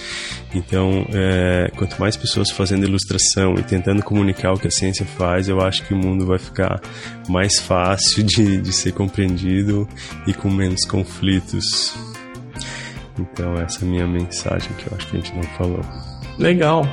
Então, 0.51 1.05
é, 1.13 1.69
quanto 1.77 1.99
mais 1.99 2.17
pessoas 2.17 2.49
fazendo 2.49 2.87
ilustração 2.87 3.53
e 3.53 3.61
tentando 3.61 4.01
comunicar 4.01 4.51
o 4.51 4.57
que 4.57 4.67
a 4.67 4.71
ciência 4.71 5.05
faz, 5.05 5.47
eu 5.47 5.61
acho 5.61 5.83
que 5.83 5.93
o 5.93 5.97
mundo 5.97 6.25
vai 6.25 6.39
ficar 6.39 6.81
mais 7.29 7.59
fácil 7.59 8.23
de, 8.23 8.59
de 8.59 8.73
ser 8.73 8.93
compreendido 8.93 9.87
e 10.25 10.33
com 10.33 10.49
menos 10.49 10.83
conflitos. 10.83 11.95
Então, 13.19 13.53
essa 13.61 13.85
é 13.85 13.87
a 13.87 13.91
minha 13.91 14.07
mensagem 14.07 14.71
que 14.75 14.87
eu 14.87 14.97
acho 14.97 15.07
que 15.07 15.17
a 15.17 15.19
gente 15.19 15.35
não 15.35 15.43
falou. 15.55 15.85
Legal. 16.39 16.83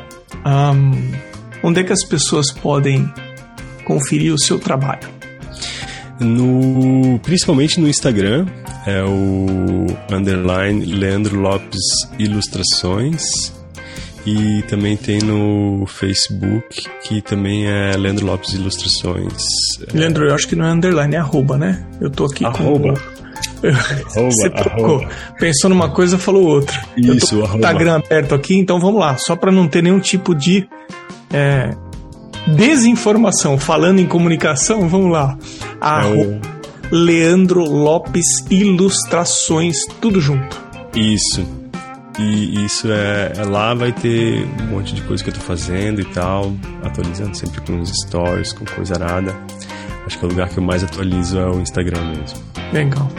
Um, 0.45 1.13
onde 1.67 1.81
é 1.81 1.83
que 1.83 1.95
as 1.95 2.05
pessoas 2.05 2.53
podem 2.53 3.11
conferir 3.87 4.35
o 4.35 4.39
seu 4.39 4.59
trabalho? 4.59 5.22
No 6.21 7.19
principalmente 7.21 7.81
no 7.81 7.89
Instagram, 7.89 8.47
é 8.87 9.03
o 9.03 9.87
underline 10.11 10.85
Leandro 10.85 11.41
Lopes 11.41 11.81
Ilustrações. 12.19 13.53
E 14.25 14.63
também 14.69 14.97
tem 14.97 15.19
no 15.19 15.85
Facebook, 15.85 16.85
que 17.03 17.21
também 17.21 17.67
é 17.67 17.97
Leandro 17.97 18.25
Lopes 18.25 18.53
Ilustrações. 18.53 19.43
Leandro, 19.93 20.29
eu 20.29 20.35
acho 20.35 20.47
que 20.47 20.55
não 20.55 20.65
é 20.65 20.71
underline, 20.71 21.17
é 21.17 21.19
arroba, 21.19 21.59
né? 21.59 21.85
Eu 22.01 22.09
tô 22.09 22.27
aqui 22.27 22.45
arroba. 22.45 22.95
com... 24.15 24.31
Você 24.31 24.51
trocou. 24.51 25.05
Pensou 25.39 25.71
numa 25.71 25.91
coisa, 25.91 26.19
falou 26.19 26.47
outra. 26.47 26.81
Isso, 26.97 27.11
eu 27.11 27.43
tô 27.43 27.49
com 27.49 27.55
o 27.55 27.57
Instagram 27.57 27.97
aberto 27.97 28.35
aqui, 28.35 28.57
então 28.57 28.79
vamos 28.79 29.01
lá. 29.01 29.17
Só 29.19 29.35
para 29.35 29.51
não 29.51 29.67
ter 29.67 29.83
nenhum 29.83 29.99
tipo 29.99 30.35
de 30.35 30.69
é, 31.33 31.75
desinformação. 32.47 33.59
Falando 33.59 34.01
em 34.01 34.07
comunicação, 34.07 34.89
vamos 34.89 35.11
lá. 35.11 35.37
Arro... 35.81 36.41
É 36.49 36.63
Leandro 36.93 37.65
Lopes 37.65 38.45
Ilustrações, 38.51 39.79
tudo 39.99 40.21
junto. 40.21 40.61
Isso. 40.95 41.43
E 42.19 42.67
isso 42.67 42.93
é, 42.93 43.33
é, 43.35 43.45
lá 43.45 43.73
vai 43.73 43.93
ter 43.93 44.47
um 44.61 44.67
monte 44.67 44.95
de 44.95 45.01
coisa 45.01 45.25
que 45.25 45.31
eu 45.31 45.35
tô 45.35 45.41
fazendo 45.41 46.03
e 46.03 46.05
tal, 46.05 46.53
atualizando 46.83 47.35
sempre 47.35 47.63
com 47.63 47.81
os 47.81 47.91
stories, 48.05 48.53
com 48.53 48.67
coisa 48.67 48.95
arada. 48.95 49.35
Acho 50.05 50.19
que 50.19 50.25
é 50.25 50.29
o 50.29 50.31
lugar 50.31 50.51
que 50.51 50.59
eu 50.59 50.63
mais 50.63 50.85
atualizo 50.85 51.39
é 51.39 51.47
o 51.47 51.61
Instagram 51.61 52.05
mesmo. 52.11 52.39
Legal. 52.75 53.11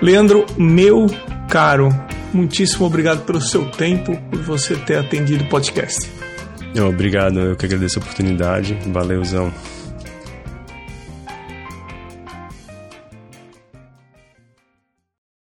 Leandro, 0.00 0.46
meu 0.56 1.06
caro, 1.46 1.94
muitíssimo 2.32 2.86
obrigado 2.86 3.26
pelo 3.26 3.42
seu 3.42 3.70
tempo, 3.70 4.16
por 4.30 4.40
você 4.40 4.76
ter 4.76 4.96
atendido 4.96 5.44
o 5.44 5.48
podcast. 5.48 6.08
Obrigado, 6.88 7.40
eu 7.40 7.56
que 7.56 7.66
agradeço 7.66 7.98
a 7.98 8.02
oportunidade. 8.02 8.78
Valeuzão. 8.86 9.52